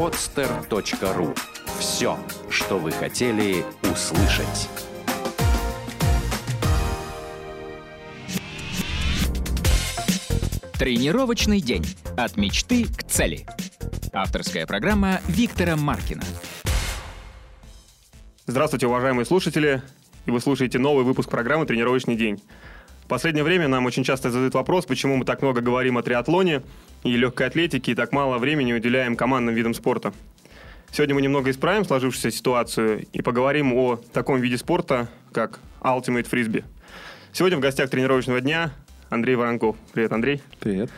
podster.ru. 0.00 1.38
Все, 1.78 2.18
что 2.48 2.78
вы 2.78 2.90
хотели 2.90 3.62
услышать. 3.82 4.70
Тренировочный 10.78 11.60
день. 11.60 11.84
От 12.16 12.38
мечты 12.38 12.86
к 12.86 13.02
цели. 13.02 13.46
Авторская 14.14 14.66
программа 14.66 15.20
Виктора 15.28 15.76
Маркина. 15.76 16.22
Здравствуйте, 18.46 18.86
уважаемые 18.86 19.26
слушатели. 19.26 19.82
И 20.24 20.30
вы 20.30 20.40
слушаете 20.40 20.78
новый 20.78 21.04
выпуск 21.04 21.28
программы 21.28 21.66
«Тренировочный 21.66 22.16
день». 22.16 22.40
В 23.10 23.12
последнее 23.12 23.42
время 23.42 23.66
нам 23.66 23.86
очень 23.86 24.04
часто 24.04 24.30
задают 24.30 24.54
вопрос, 24.54 24.86
почему 24.86 25.16
мы 25.16 25.24
так 25.24 25.42
много 25.42 25.60
говорим 25.60 25.98
о 25.98 26.02
триатлоне 26.04 26.62
и 27.02 27.16
легкой 27.16 27.48
атлетике 27.48 27.90
и 27.90 27.94
так 27.96 28.12
мало 28.12 28.38
времени 28.38 28.72
уделяем 28.72 29.16
командным 29.16 29.52
видам 29.52 29.74
спорта. 29.74 30.12
Сегодня 30.92 31.16
мы 31.16 31.20
немного 31.20 31.50
исправим 31.50 31.84
сложившуюся 31.84 32.30
ситуацию 32.30 33.08
и 33.12 33.20
поговорим 33.20 33.72
о 33.72 33.96
таком 33.96 34.40
виде 34.40 34.56
спорта, 34.56 35.08
как 35.32 35.58
Ultimate 35.80 36.30
Frisbee. 36.30 36.62
Сегодня 37.32 37.58
в 37.58 37.60
гостях 37.60 37.90
тренировочного 37.90 38.40
дня 38.40 38.70
Андрей 39.08 39.34
Воронков. 39.34 39.74
Привет, 39.92 40.12
Андрей. 40.12 40.40
Привет. 40.60 40.88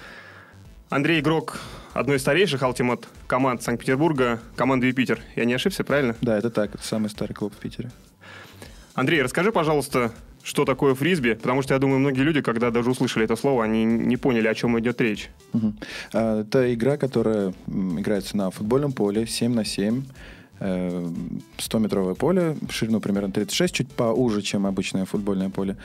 Андрей 0.91 1.21
игрок 1.21 1.61
одной 1.95 2.19
из 2.19 2.21
старейших 2.21 2.61
Ultimate 2.61 3.07
команд 3.27 3.63
Санкт-Петербурга, 3.63 4.39
команды 4.55 4.89
Юпитер. 4.89 5.21
Я 5.35 5.47
не 5.47 5.55
ошибся, 5.55 5.83
правильно? 5.83 6.15
Да, 6.21 6.37
это 6.37 6.51
так. 6.51 6.75
Это 6.75 6.85
самый 6.85 7.09
старый 7.09 7.33
клуб 7.33 7.55
в 7.55 7.59
Питере. 7.59 7.91
Андрей, 8.93 9.23
расскажи, 9.23 9.51
пожалуйста, 9.51 10.13
что 10.43 10.65
такое 10.65 10.95
фрисби, 10.95 11.35
потому 11.35 11.63
что 11.63 11.75
я 11.75 11.81
думаю, 11.81 12.01
многие 12.01 12.23
люди, 12.23 12.41
когда 12.41 12.71
даже 12.71 12.91
услышали 12.91 13.25
это 13.25 13.37
слово, 13.37 13.65
они 13.65 13.85
не 13.85 14.17
поняли, 14.17 14.49
о 14.49 14.55
чем 14.55 14.79
идет 14.79 15.01
речь. 15.01 15.31
Угу. 15.53 15.75
Это 16.13 16.75
игра, 16.75 16.97
которая 16.97 17.55
играется 17.67 18.37
на 18.37 18.51
футбольном 18.51 18.93
поле 18.93 19.27
7 19.27 19.53
на 19.55 19.65
7. 19.65 20.05
100-метровое 20.61 22.13
э, 22.13 22.15
поле, 22.15 22.57
ширину 22.71 23.01
примерно 23.01 23.33
36, 23.33 23.75
чуть 23.75 23.91
поуже, 23.91 24.43
чем 24.43 24.65
обычное 24.65 25.05
футбольное 25.07 25.51
поле. 25.51 25.77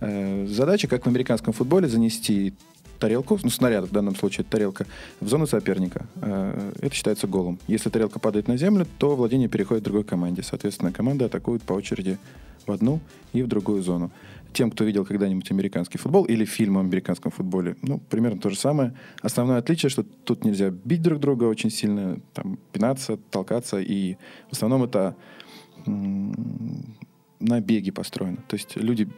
Э, 0.00 0.46
задача, 0.48 0.88
как 0.88 1.04
в 1.04 1.08
американском 1.08 1.52
футболе, 1.52 1.86
занести 1.86 2.54
тарелку, 3.02 3.36
ну, 3.42 3.50
снаряд 3.50 3.84
в 3.84 3.90
данном 3.92 4.14
случае 4.14 4.44
тарелка, 4.48 4.86
в 5.20 5.28
зону 5.28 5.46
соперника. 5.48 6.06
Э, 6.20 6.72
это 6.80 6.94
считается 6.94 7.26
голом. 7.26 7.58
Если 7.66 7.90
тарелка 7.90 8.20
падает 8.20 8.46
на 8.46 8.56
землю, 8.56 8.86
то 8.98 9.16
владение 9.16 9.48
переходит 9.48 9.82
другой 9.82 10.04
команде. 10.04 10.44
Соответственно, 10.44 10.92
команда 10.92 11.24
атакует 11.24 11.62
по 11.62 11.72
очереди 11.72 12.16
в 12.64 12.70
одну 12.70 13.00
и 13.32 13.42
в 13.42 13.48
другую 13.48 13.82
зону. 13.82 14.12
Тем, 14.52 14.70
кто 14.70 14.84
видел 14.84 15.04
когда-нибудь 15.04 15.50
американский 15.50 15.98
футбол 15.98 16.26
или 16.26 16.44
фильм 16.44 16.76
о 16.76 16.80
американском 16.80 17.32
футболе, 17.32 17.74
ну, 17.82 17.98
примерно 17.98 18.38
то 18.38 18.50
же 18.50 18.56
самое. 18.56 18.94
Основное 19.20 19.58
отличие, 19.58 19.90
что 19.90 20.04
тут 20.04 20.44
нельзя 20.44 20.70
бить 20.70 21.02
друг 21.02 21.18
друга 21.18 21.44
очень 21.44 21.70
сильно, 21.70 22.20
там, 22.34 22.56
пинаться, 22.70 23.18
толкаться, 23.30 23.80
и 23.80 24.14
в 24.48 24.52
основном 24.52 24.84
это 24.84 25.16
на 25.86 27.60
беге 27.60 27.90
построено. 27.90 28.38
То 28.46 28.54
есть 28.54 28.76
люди 28.76 29.08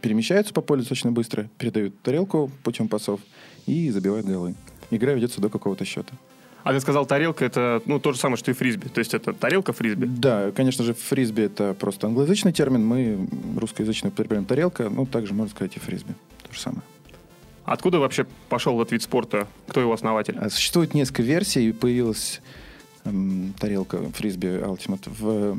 перемещаются 0.00 0.52
по 0.52 0.60
полю 0.60 0.80
достаточно 0.80 1.12
быстро, 1.12 1.48
передают 1.58 2.00
тарелку 2.02 2.50
путем 2.62 2.88
пасов 2.88 3.20
и 3.66 3.90
забивают 3.90 4.26
голы. 4.26 4.54
Игра 4.90 5.12
ведется 5.12 5.40
до 5.40 5.48
какого-то 5.48 5.84
счета. 5.84 6.14
А 6.64 6.72
ты 6.72 6.80
сказал, 6.80 7.06
тарелка 7.06 7.44
это 7.44 7.82
ну, 7.86 7.98
то 7.98 8.12
же 8.12 8.18
самое, 8.18 8.36
что 8.36 8.50
и 8.50 8.54
фрисби. 8.54 8.88
То 8.88 9.00
есть 9.00 9.14
это 9.14 9.32
тарелка 9.32 9.72
фрисби? 9.72 10.06
Да, 10.06 10.52
конечно 10.52 10.84
же, 10.84 10.94
фрисби 10.94 11.42
это 11.42 11.74
просто 11.74 12.06
англоязычный 12.06 12.52
термин. 12.52 12.86
Мы 12.86 13.28
русскоязычно 13.56 14.10
употребляем 14.10 14.44
тарелка, 14.44 14.88
ну, 14.88 15.06
также 15.06 15.34
можно 15.34 15.50
сказать 15.50 15.76
и 15.76 15.80
фрисби. 15.80 16.14
То 16.46 16.54
же 16.54 16.60
самое. 16.60 16.82
Откуда 17.64 17.98
вообще 17.98 18.26
пошел 18.48 18.80
этот 18.80 18.92
вид 18.92 19.02
спорта? 19.02 19.48
Кто 19.68 19.80
его 19.80 19.92
основатель? 19.92 20.36
А, 20.38 20.50
существует 20.50 20.94
несколько 20.94 21.22
версий. 21.22 21.72
Появилась 21.72 22.40
эм, 23.04 23.54
тарелка 23.58 23.98
фрисби 24.14 24.46
Ultimate 24.46 25.08
в 25.08 25.58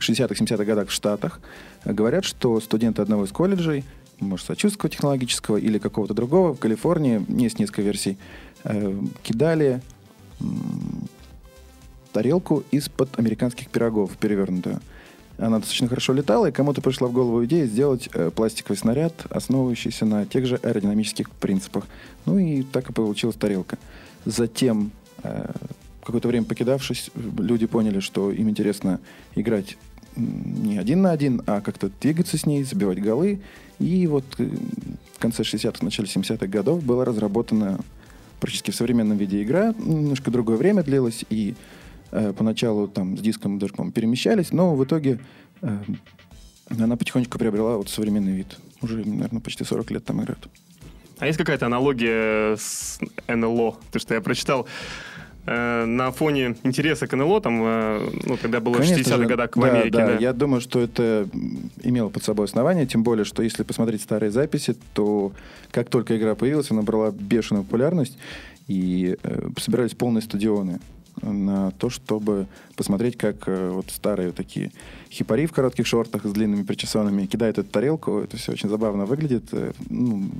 60-х, 0.00 0.34
70-х 0.34 0.64
годах 0.64 0.88
в 0.88 0.92
Штатах. 0.92 1.40
Говорят, 1.84 2.24
что 2.24 2.60
студенты 2.60 3.02
одного 3.02 3.24
из 3.24 3.32
колледжей, 3.32 3.84
может, 4.20 4.46
Сочувского 4.46 4.90
технологического 4.90 5.56
или 5.56 5.78
какого-то 5.78 6.14
другого, 6.14 6.54
в 6.54 6.58
Калифорнии, 6.58 7.24
есть 7.28 7.58
несколько 7.58 7.82
версий, 7.82 8.18
э, 8.64 9.00
кидали 9.22 9.80
тарелку 12.12 12.64
из-под 12.70 13.18
американских 13.18 13.68
пирогов, 13.68 14.16
перевернутую. 14.16 14.80
Она 15.38 15.58
достаточно 15.58 15.88
хорошо 15.88 16.14
летала, 16.14 16.46
и 16.46 16.52
кому-то 16.52 16.80
пришла 16.80 17.06
в 17.06 17.12
голову 17.12 17.44
идея 17.44 17.66
сделать 17.66 18.08
э, 18.12 18.30
пластиковый 18.34 18.76
снаряд, 18.76 19.14
основывающийся 19.30 20.04
на 20.04 20.26
тех 20.26 20.46
же 20.46 20.56
аэродинамических 20.56 21.30
принципах. 21.30 21.86
Ну 22.26 22.38
и 22.38 22.62
так 22.62 22.90
и 22.90 22.92
получилась 22.92 23.36
тарелка. 23.36 23.78
Затем, 24.24 24.90
э, 25.22 25.52
какое-то 26.02 26.26
время 26.26 26.44
покидавшись, 26.44 27.10
люди 27.14 27.66
поняли, 27.66 28.00
что 28.00 28.32
им 28.32 28.50
интересно 28.50 28.98
играть 29.36 29.76
не 30.18 30.78
один 30.78 31.02
на 31.02 31.12
один, 31.12 31.42
а 31.46 31.60
как-то 31.60 31.90
двигаться 32.00 32.36
с 32.36 32.46
ней, 32.46 32.64
забивать 32.64 33.00
голы. 33.00 33.40
И 33.78 34.06
вот 34.06 34.24
э, 34.38 34.48
в 35.14 35.18
конце 35.18 35.42
60-х, 35.42 35.84
начале 35.84 36.08
70-х 36.08 36.46
годов 36.46 36.82
была 36.84 37.04
разработана 37.04 37.78
практически 38.40 38.70
в 38.70 38.74
современном 38.74 39.16
виде 39.16 39.42
игра. 39.42 39.74
Немножко 39.78 40.30
другое 40.30 40.56
время 40.56 40.82
длилось, 40.82 41.24
и 41.30 41.54
э, 42.10 42.32
поначалу 42.36 42.88
там 42.88 43.16
с 43.16 43.20
диском 43.20 43.58
даже, 43.58 43.72
по 43.72 43.90
перемещались, 43.90 44.52
но 44.52 44.74
в 44.74 44.84
итоге 44.84 45.20
э, 45.62 45.78
она 46.70 46.96
потихонечку 46.96 47.38
приобрела 47.38 47.76
вот 47.76 47.88
современный 47.88 48.32
вид. 48.32 48.58
Уже, 48.82 48.98
наверное, 48.98 49.40
почти 49.40 49.64
40 49.64 49.90
лет 49.92 50.04
там 50.04 50.22
играют. 50.22 50.48
А 51.18 51.26
есть 51.26 51.38
какая-то 51.38 51.66
аналогия 51.66 52.56
с 52.56 53.00
НЛО? 53.26 53.76
То, 53.90 53.98
что 53.98 54.14
я 54.14 54.20
прочитал 54.20 54.68
э, 55.48 55.84
на 55.84 56.10
фоне 56.10 56.56
интереса 56.62 57.06
к 57.06 57.16
НЛО, 57.16 57.40
там, 57.40 57.62
э, 57.64 58.10
ну, 58.24 58.36
когда 58.36 58.60
было 58.60 58.74
Конечно 58.74 59.14
60-х 59.14 59.24
годах 59.26 59.56
в 59.56 59.60
да, 59.60 59.66
Америке. 59.68 59.96
Да, 59.96 60.06
да, 60.06 60.16
я 60.16 60.32
думаю, 60.32 60.60
что 60.60 60.80
это 60.80 61.28
имело 61.82 62.08
под 62.08 62.22
собой 62.22 62.46
основание, 62.46 62.86
тем 62.86 63.02
более, 63.02 63.24
что 63.24 63.42
если 63.42 63.62
посмотреть 63.62 64.02
старые 64.02 64.30
записи, 64.30 64.76
то 64.94 65.32
как 65.70 65.88
только 65.88 66.16
игра 66.16 66.34
появилась, 66.34 66.70
она 66.70 66.82
брала 66.82 67.10
бешеную 67.10 67.64
популярность, 67.64 68.18
и 68.66 69.16
э, 69.22 69.48
собирались 69.58 69.94
полные 69.94 70.22
стадионы 70.22 70.80
на 71.22 71.70
то, 71.72 71.90
чтобы 71.90 72.46
посмотреть, 72.76 73.16
как 73.16 73.48
э, 73.48 73.70
вот 73.70 73.90
старые 73.90 74.28
вот 74.28 74.36
такие 74.36 74.70
хипари 75.10 75.46
в 75.46 75.52
коротких 75.52 75.86
шортах 75.86 76.24
с 76.24 76.32
длинными 76.32 76.62
причесонами 76.62 77.26
кидают 77.26 77.58
эту 77.58 77.68
тарелку. 77.68 78.18
Это 78.18 78.36
все 78.36 78.52
очень 78.52 78.68
забавно 78.68 79.06
выглядит. 79.06 79.44
Э, 79.52 79.72
ну, 79.88 80.30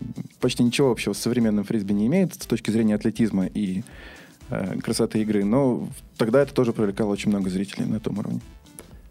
почти 0.41 0.63
ничего 0.63 0.91
общего 0.91 1.13
с 1.13 1.19
современным 1.19 1.65
фрисби 1.65 1.93
не 1.93 2.07
имеет 2.07 2.35
с 2.35 2.47
точки 2.47 2.71
зрения 2.71 2.95
атлетизма 2.95 3.47
и 3.47 3.83
э, 4.51 4.79
красоты 4.81 5.21
игры. 5.21 5.45
Но 5.45 5.89
тогда 6.17 6.43
это 6.43 6.55
тоже 6.55 6.73
привлекало 6.73 7.13
очень 7.13 7.31
много 7.31 7.51
зрителей 7.51 7.87
на 7.87 7.97
этом 7.97 8.19
уровне. 8.19 8.41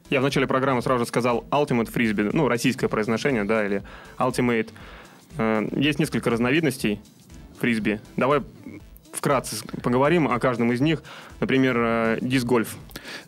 Я 0.09 0.21
в 0.21 0.23
начале 0.23 0.47
программы 0.47 0.81
сразу 0.81 0.99
же 0.99 1.05
сказал 1.05 1.45
Ultimate 1.51 1.91
Frisbee, 1.93 2.29
ну, 2.31 2.47
российское 2.47 2.87
произношение, 2.87 3.43
да, 3.43 3.65
или 3.65 3.83
Ultimate. 4.17 4.69
Э, 5.37 5.67
есть 5.75 5.99
несколько 5.99 6.29
разновидностей 6.29 7.01
фрисби. 7.59 7.99
Давай 8.15 8.41
вкратце 9.11 9.55
поговорим 9.81 10.27
о 10.27 10.39
каждом 10.39 10.71
из 10.71 10.79
них. 10.79 11.03
Например, 11.39 11.75
э, 11.77 12.17
диск-гольф. 12.21 12.77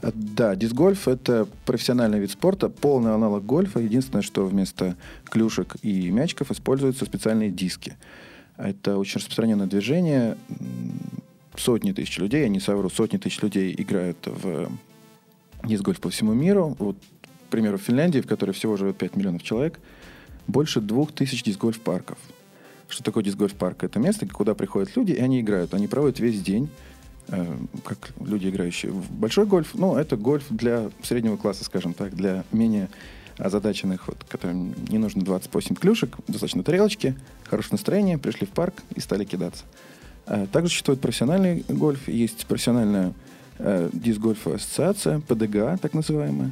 Да, 0.04 0.56
диск-гольф– 0.56 1.08
это 1.08 1.48
профессиональный 1.66 2.20
вид 2.20 2.32
спорта, 2.32 2.70
полный 2.70 3.14
аналог 3.14 3.46
гольфа. 3.46 3.80
Единственное, 3.80 4.22
что 4.22 4.46
вместо 4.46 4.96
клюшек 5.26 5.76
и 5.82 6.10
мячиков 6.12 6.52
используются 6.52 7.06
специальные 7.06 7.50
диски. 7.50 7.98
Это 8.58 8.98
очень 8.98 9.20
распространенное 9.20 9.68
движение. 9.68 10.38
Сотни 11.60 11.92
тысяч 11.92 12.18
людей, 12.18 12.44
я 12.44 12.50
не 12.50 12.60
совру, 12.60 12.90
сотни 12.90 13.18
тысяч 13.18 13.42
людей 13.42 13.76
играют 13.78 14.18
в 14.26 14.72
диск-гольф 15.64 16.00
по 16.00 16.10
всему 16.10 16.34
миру. 16.34 16.76
Вот, 16.80 16.98
к 17.48 17.52
примеру, 17.52 17.78
в 17.78 17.82
Финляндии, 17.82 18.22
в 18.22 18.28
которой 18.28 18.52
всего 18.52 18.78
живет 18.78 18.98
5 18.98 19.16
миллионов 19.16 19.44
человек, 19.44 19.80
больше 20.48 20.80
двух 20.82 21.12
тысяч 21.12 21.44
диск-гольф-парков– 21.44 22.18
что 22.90 23.04
такое 23.04 23.24
диск-гольф-парк? 23.24 23.84
Это 23.84 24.00
место, 24.00 24.28
куда 24.28 24.56
приходят 24.56 24.96
люди, 24.96 25.12
и 25.12 25.20
они 25.20 25.42
играют. 25.42 25.74
Они 25.76 25.88
проводят 25.88 26.20
весь 26.20 26.42
день, 26.42 26.70
э, 27.28 27.58
как 27.86 27.98
люди, 28.20 28.50
играющие 28.50 28.92
в 28.92 29.12
большой 29.12 29.46
гольф. 29.46 29.76
Ну, 29.76 29.96
это 29.96 30.18
гольф 30.18 30.46
для 30.50 30.90
среднего 31.04 31.38
класса, 31.38 31.64
скажем 31.64 31.94
так, 31.94 32.16
для 32.16 32.44
менее 32.52 32.90
озадаченных, 33.38 34.08
вот, 34.08 34.18
которым 34.28 34.74
не 34.90 34.98
нужно 34.98 35.24
28 35.24 35.76
клюшек, 35.76 36.18
достаточно 36.28 36.64
тарелочки, 36.64 37.16
хорошее 37.44 37.74
настроение, 37.74 38.18
пришли 38.18 38.48
в 38.48 38.50
парк 38.50 38.82
и 38.96 39.00
стали 39.00 39.24
кидаться. 39.24 39.64
Э, 40.30 40.46
также 40.52 40.70
существует 40.70 41.02
профессиональный 41.02 41.66
гольф, 41.68 42.08
есть 42.08 42.46
профессиональная 42.46 43.14
э, 43.58 43.90
диск-гольф-ассоциация, 43.92 45.22
ПДГА, 45.22 45.80
так 45.82 45.94
называемая, 45.94 46.52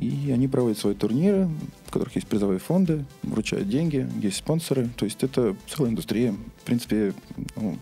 и 0.00 0.30
они 0.32 0.48
проводят 0.48 0.78
свои 0.78 0.94
турниры, 0.94 1.48
в 1.86 1.90
которых 1.90 2.14
есть 2.16 2.26
призовые 2.26 2.58
фонды, 2.58 3.04
вручают 3.22 3.68
деньги, 3.68 4.08
есть 4.22 4.38
спонсоры. 4.38 4.88
То 4.96 5.04
есть 5.04 5.22
это 5.22 5.54
целая 5.68 5.90
индустрия. 5.90 6.32
В 6.62 6.64
принципе, 6.64 7.12
ну, 7.54 7.76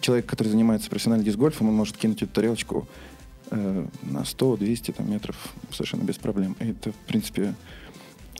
человек, 0.00 0.26
который 0.26 0.48
занимается 0.48 0.88
профессиональным 0.88 1.26
диск-гольфом, 1.26 1.68
он 1.68 1.74
может 1.74 1.96
кинуть 1.96 2.22
эту 2.22 2.32
тарелочку 2.32 2.86
э, 3.50 3.86
на 4.02 4.18
100-200 4.18 4.92
там, 4.92 5.10
метров 5.10 5.36
совершенно 5.72 6.04
без 6.04 6.18
проблем. 6.18 6.54
И 6.60 6.68
это, 6.68 6.92
в 6.92 7.06
принципе, 7.08 7.56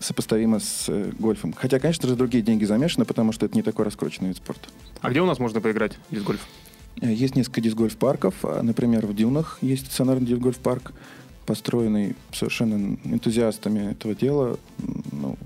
сопоставимо 0.01 0.59
с 0.61 0.87
э, 0.89 1.13
гольфом. 1.19 1.53
Хотя, 1.53 1.79
конечно 1.79 2.09
же, 2.09 2.17
другие 2.17 2.43
деньги 2.43 2.65
замешаны, 2.65 3.05
потому 3.05 3.33
что 3.33 3.47
это 3.47 3.57
не 3.57 3.63
такой 3.63 3.85
раскрученный 3.85 4.29
вид 4.29 4.37
спорта. 4.39 4.69
А 5.01 5.11
где 5.11 5.21
у 5.21 5.27
нас 5.27 5.39
можно 5.39 5.61
поиграть 5.61 5.99
в 6.11 6.15
диск-гольф? 6.15 6.47
Э, 7.01 7.13
есть 7.13 7.37
несколько 7.37 7.61
диск-гольф-парков. 7.61 8.35
А, 8.45 8.63
например, 8.63 9.07
в 9.07 9.15
Дюнах 9.15 9.59
есть 9.63 9.87
стационарный 9.87 10.27
диск-гольф-парк, 10.27 10.93
построенный 11.47 12.17
совершенно 12.33 12.99
энтузиастами 13.05 13.93
этого 13.93 14.15
дела, 14.15 14.59
ну, 15.13 15.37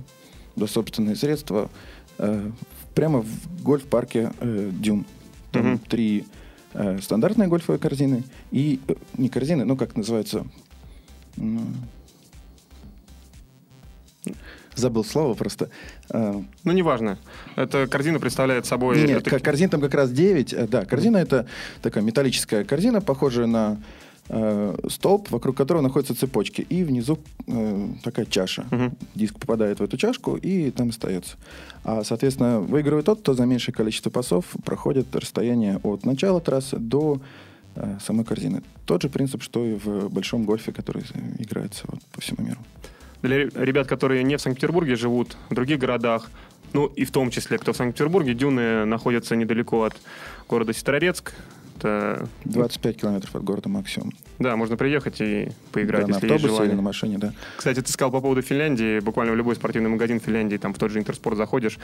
за 0.57 0.67
собственные 0.67 1.17
средства, 1.17 1.71
э, 2.19 2.51
прямо 2.95 3.23
в 3.23 3.63
гольф-парке 3.63 4.33
э, 4.41 4.71
Дюн. 4.73 5.07
Там 5.53 5.75
угу. 5.75 5.81
три 5.89 6.27
э, 6.75 6.99
стандартные 7.01 7.49
гольфовые 7.49 7.81
корзины 7.81 8.25
и 8.51 8.81
э, 8.87 8.95
не 9.17 9.29
корзины, 9.29 9.65
ну 9.65 9.77
как 9.77 9.97
называется, 9.97 10.47
Забыл 14.75 15.05
слово 15.05 15.35
просто. 15.35 15.69
А, 16.11 16.43
ну, 16.65 16.73
неважно. 16.73 17.19
Эта 17.57 17.87
корзина 17.87 18.19
представляет 18.19 18.67
собой... 18.67 19.03
Нет, 19.03 19.27
это... 19.27 19.41
корзин 19.41 19.69
там 19.69 19.81
как 19.81 19.95
раз 19.95 20.11
9. 20.11 20.53
Э, 20.53 20.67
да, 20.69 20.85
корзина 20.85 21.17
это 21.17 21.47
такая 21.83 22.05
металлическая 22.05 22.65
корзина, 22.65 23.01
похожая 23.01 23.47
на 23.47 23.79
э, 24.29 24.77
столб, 24.89 25.31
вокруг 25.31 25.57
которого 25.57 25.83
находятся 25.83 26.15
цепочки. 26.15 26.63
И 26.63 26.85
внизу 26.85 27.19
э, 27.47 27.89
такая 28.03 28.27
чаша. 28.27 28.65
Угу. 28.71 28.93
Диск 29.17 29.39
попадает 29.39 29.81
в 29.81 29.83
эту 29.83 29.97
чашку 29.97 30.37
и 30.37 30.71
там 30.71 30.91
остается. 30.91 31.37
А, 31.85 32.05
соответственно, 32.05 32.61
выигрывает 32.61 33.07
тот, 33.07 33.21
кто 33.21 33.35
за 33.35 33.47
меньшее 33.47 33.75
количество 33.75 34.11
пасов 34.11 34.45
проходит 34.65 35.15
расстояние 35.17 35.81
от 35.83 36.05
начала 36.07 36.41
трассы 36.41 36.77
до 36.77 37.21
э, 37.75 37.99
самой 38.05 38.25
корзины. 38.25 38.63
Тот 38.87 39.03
же 39.03 39.09
принцип, 39.09 39.43
что 39.43 39.65
и 39.65 39.75
в 39.75 40.09
большом 40.11 40.45
гольфе, 40.45 40.73
который 40.73 41.03
играется 41.39 41.85
вот, 41.89 42.01
по 42.13 42.21
всему 42.21 42.47
миру 42.47 42.61
для 43.23 43.49
ребят, 43.49 43.87
которые 43.87 44.23
не 44.23 44.37
в 44.37 44.41
Санкт-Петербурге 44.41 44.97
живут, 44.97 45.37
в 45.49 45.55
других 45.55 45.79
городах, 45.79 46.31
ну 46.73 46.87
и 46.87 47.05
в 47.05 47.11
том 47.11 47.31
числе, 47.31 47.59
кто 47.59 47.73
в 47.73 47.77
Санкт-Петербурге, 47.77 48.35
дюны 48.35 48.85
находятся 48.85 49.37
недалеко 49.37 49.85
от 49.85 49.97
города 50.49 50.73
Сестрорецк. 50.73 51.35
Это... 51.79 52.29
25 52.45 52.97
километров 53.01 53.35
от 53.35 53.43
города 53.43 53.71
максимум. 53.71 54.13
Да, 54.39 54.55
можно 54.55 54.77
приехать 54.77 55.21
и 55.21 55.49
поиграть, 55.73 56.07
да, 56.07 56.15
если 56.15 56.27
на 56.27 56.35
автобусе 56.35 56.65
или 56.67 56.75
на 56.75 56.83
машине, 56.83 57.17
да. 57.17 57.33
Кстати, 57.57 57.81
ты 57.81 57.91
сказал 57.91 58.13
по 58.13 58.21
поводу 58.21 58.43
Финляндии. 58.43 59.01
Буквально 59.01 59.33
в 59.33 59.37
любой 59.37 59.57
спортивный 59.57 59.89
магазин 59.89 60.21
Финляндии, 60.21 60.59
там 60.59 60.75
в 60.75 60.79
тот 60.79 60.91
же 60.91 60.99
Интерспорт 60.99 61.39
заходишь, 61.39 61.79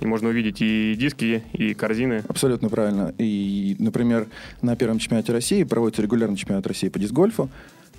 и 0.00 0.06
можно 0.06 0.28
увидеть 0.28 0.60
и 0.60 0.94
диски, 0.98 1.42
и 1.54 1.72
корзины. 1.72 2.24
Абсолютно 2.28 2.68
правильно. 2.68 3.14
И, 3.16 3.74
например, 3.78 4.26
на 4.60 4.76
первом 4.76 4.98
чемпионате 4.98 5.32
России 5.32 5.62
проводится 5.64 6.02
регулярный 6.02 6.36
чемпионат 6.36 6.66
России 6.66 6.90
по 6.90 6.98
диск-гольфу. 6.98 7.48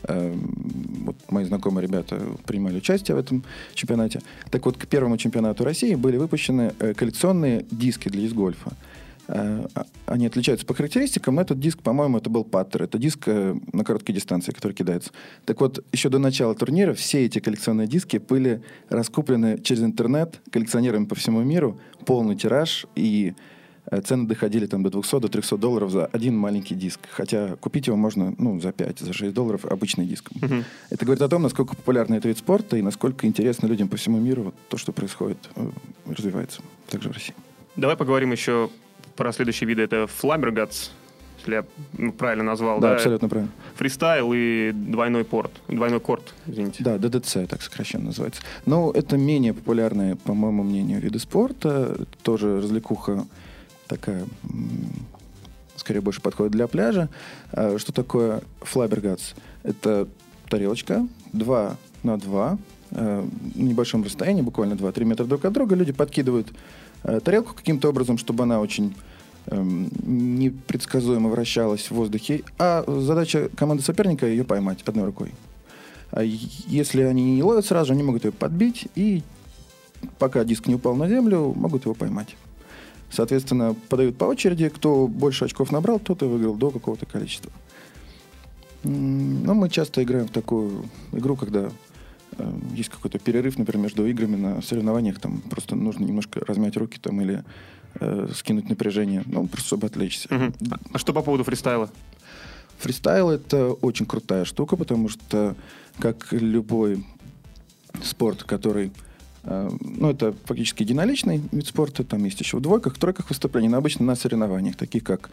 Эм, 0.03 1.03
вот 1.05 1.15
мои 1.29 1.45
знакомые 1.45 1.87
ребята 1.87 2.21
принимали 2.45 2.77
участие 2.77 3.15
в 3.15 3.19
этом 3.19 3.43
чемпионате. 3.73 4.21
Так 4.49 4.65
вот, 4.65 4.77
к 4.77 4.87
первому 4.87 5.17
чемпионату 5.17 5.63
России 5.63 5.95
были 5.95 6.17
выпущены 6.17 6.73
э, 6.79 6.93
коллекционные 6.93 7.65
диски 7.71 8.09
для 8.09 8.21
диск-гольфа. 8.21 8.71
Э, 9.27 9.67
а, 9.75 9.85
они 10.07 10.25
отличаются 10.25 10.65
по 10.65 10.73
характеристикам. 10.73 11.39
Этот 11.39 11.59
диск, 11.59 11.81
по-моему, 11.81 12.17
это 12.17 12.29
был 12.29 12.43
паттер. 12.43 12.83
Это 12.83 12.97
диск 12.97 13.27
э, 13.27 13.55
на 13.73 13.83
короткие 13.83 14.15
дистанции, 14.15 14.51
который 14.51 14.73
кидается. 14.73 15.11
Так 15.45 15.61
вот, 15.61 15.85
еще 15.91 16.09
до 16.09 16.17
начала 16.17 16.55
турнира 16.55 16.93
все 16.93 17.25
эти 17.25 17.39
коллекционные 17.39 17.87
диски 17.87 18.17
были 18.17 18.63
раскуплены 18.89 19.59
через 19.59 19.83
интернет 19.83 20.41
коллекционерами 20.51 21.05
по 21.05 21.15
всему 21.15 21.41
миру. 21.43 21.79
Полный 22.05 22.35
тираж. 22.35 22.87
И 22.95 23.33
цены 24.03 24.27
доходили 24.27 24.65
там 24.65 24.83
до 24.83 24.89
200, 24.89 25.19
до 25.19 25.27
300 25.27 25.57
долларов 25.57 25.91
за 25.91 26.05
один 26.05 26.37
маленький 26.37 26.75
диск. 26.75 26.99
Хотя 27.11 27.55
купить 27.55 27.87
его 27.87 27.97
можно 27.97 28.33
ну, 28.37 28.59
за 28.59 28.71
5, 28.71 28.99
за 28.99 29.13
6 29.13 29.33
долларов 29.33 29.65
обычный 29.65 30.05
диск. 30.05 30.29
Угу. 30.31 30.63
Это 30.89 31.05
говорит 31.05 31.21
о 31.21 31.29
том, 31.29 31.41
насколько 31.41 31.75
популярный 31.75 32.17
этот 32.17 32.27
вид 32.27 32.37
спорта 32.37 32.77
и 32.77 32.81
насколько 32.81 33.25
интересно 33.27 33.67
людям 33.67 33.87
по 33.87 33.97
всему 33.97 34.19
миру 34.19 34.43
вот, 34.43 34.55
то, 34.69 34.77
что 34.77 34.91
происходит, 34.91 35.37
э, 35.55 35.69
развивается 36.07 36.61
также 36.87 37.09
в 37.09 37.13
России. 37.13 37.35
Давай 37.75 37.95
поговорим 37.95 38.31
еще 38.31 38.69
про 39.15 39.31
следующие 39.31 39.67
виды. 39.67 39.81
Это 39.81 40.07
flutterguts, 40.07 40.91
если 41.39 41.53
я 41.53 41.65
ну, 41.97 42.11
правильно 42.11 42.43
назвал. 42.43 42.79
Да, 42.79 42.89
да, 42.89 42.95
абсолютно 42.95 43.29
правильно. 43.29 43.51
Фристайл 43.75 44.31
и 44.33 44.71
двойной 44.73 45.23
порт. 45.23 45.51
Двойной 45.67 45.99
корт, 45.99 46.33
извините. 46.45 46.83
Да, 46.83 46.97
DDC, 46.97 47.47
так 47.47 47.61
сокращенно 47.61 48.05
называется. 48.05 48.41
Но 48.65 48.91
это 48.91 49.17
менее 49.17 49.53
популярные, 49.53 50.15
по 50.15 50.33
моему 50.33 50.63
мнению, 50.63 51.01
виды 51.01 51.19
спорта. 51.19 52.05
Тоже 52.21 52.61
развлекуха 52.61 53.25
такая, 53.89 54.25
скорее 55.75 55.99
больше 55.99 56.21
подходит 56.21 56.53
для 56.53 56.67
пляжа. 56.67 57.09
А, 57.51 57.77
что 57.77 57.91
такое 57.91 58.41
флабергатс? 58.61 59.33
Это 59.63 60.07
тарелочка 60.47 61.05
2 61.33 61.75
на 62.03 62.17
2, 62.17 62.57
а, 62.91 63.27
в 63.55 63.59
небольшом 63.59 64.03
расстоянии, 64.03 64.41
буквально 64.41 64.75
2-3 64.75 65.03
метра 65.03 65.25
друг 65.25 65.43
от 65.43 65.51
друга. 65.51 65.75
Люди 65.75 65.91
подкидывают 65.91 66.47
а, 67.03 67.19
тарелку 67.19 67.53
каким-то 67.53 67.89
образом, 67.89 68.17
чтобы 68.17 68.43
она 68.43 68.61
очень 68.61 68.95
эм, 69.47 69.89
непредсказуемо 70.05 71.29
вращалась 71.29 71.89
в 71.89 71.91
воздухе. 71.91 72.43
А 72.57 72.85
задача 72.87 73.49
команды 73.57 73.83
соперника 73.83 74.27
ее 74.27 74.43
поймать 74.43 74.83
одной 74.85 75.05
рукой. 75.05 75.33
А 76.11 76.23
если 76.23 77.01
они 77.01 77.35
не 77.35 77.43
ловят 77.43 77.65
сразу, 77.65 77.93
они 77.93 78.03
могут 78.03 78.25
ее 78.25 78.31
подбить 78.31 78.87
и 78.95 79.23
пока 80.17 80.43
диск 80.43 80.67
не 80.67 80.75
упал 80.75 80.95
на 80.95 81.07
землю, 81.07 81.53
могут 81.55 81.85
его 81.85 81.93
поймать. 81.93 82.35
Соответственно, 83.11 83.75
подают 83.89 84.17
по 84.17 84.25
очереди. 84.25 84.69
Кто 84.69 85.07
больше 85.07 85.45
очков 85.45 85.71
набрал, 85.71 85.99
тот 85.99 86.21
и 86.21 86.25
выиграл 86.25 86.55
до 86.55 86.71
какого-то 86.71 87.05
количества. 87.05 87.51
Но 88.83 89.53
мы 89.53 89.69
часто 89.69 90.03
играем 90.03 90.27
в 90.27 90.31
такую 90.31 90.85
игру, 91.11 91.35
когда 91.35 91.69
э, 92.37 92.51
есть 92.73 92.89
какой-то 92.89 93.19
перерыв, 93.19 93.57
например, 93.57 93.83
между 93.83 94.07
играми 94.07 94.35
на 94.35 94.61
соревнованиях. 94.61 95.19
Там 95.19 95.41
просто 95.41 95.75
нужно 95.75 96.05
немножко 96.05 96.39
размять 96.45 96.77
руки 96.77 96.97
там 97.01 97.19
или 97.19 97.43
э, 97.99 98.27
скинуть 98.33 98.69
напряжение, 98.69 99.23
ну, 99.25 99.47
просто 99.47 99.67
чтобы 99.67 99.87
отвлечься. 99.87 100.33
Угу. 100.33 100.75
А 100.93 100.97
что 100.97 101.13
по 101.13 101.21
поводу 101.21 101.43
фристайла? 101.43 101.89
Фристайл— 102.77 103.29
это 103.31 103.73
очень 103.73 104.05
крутая 104.05 104.45
штука, 104.45 104.77
потому 104.77 105.09
что, 105.09 105.55
как 105.97 106.27
любой 106.31 107.05
спорт, 108.01 108.43
который 108.43 108.93
ну, 109.43 110.09
это 110.09 110.33
фактически 110.45 110.83
единоличный 110.83 111.41
вид 111.51 111.67
спорта. 111.67 112.03
Там 112.03 112.23
есть 112.25 112.39
еще 112.39 112.57
в 112.57 112.61
двойках, 112.61 112.95
в 112.95 112.99
тройках 112.99 113.29
выступлений, 113.29 113.69
но 113.69 113.77
обычно 113.77 114.05
на 114.05 114.15
соревнованиях, 114.15 114.75
таких 114.75 115.03
как 115.03 115.29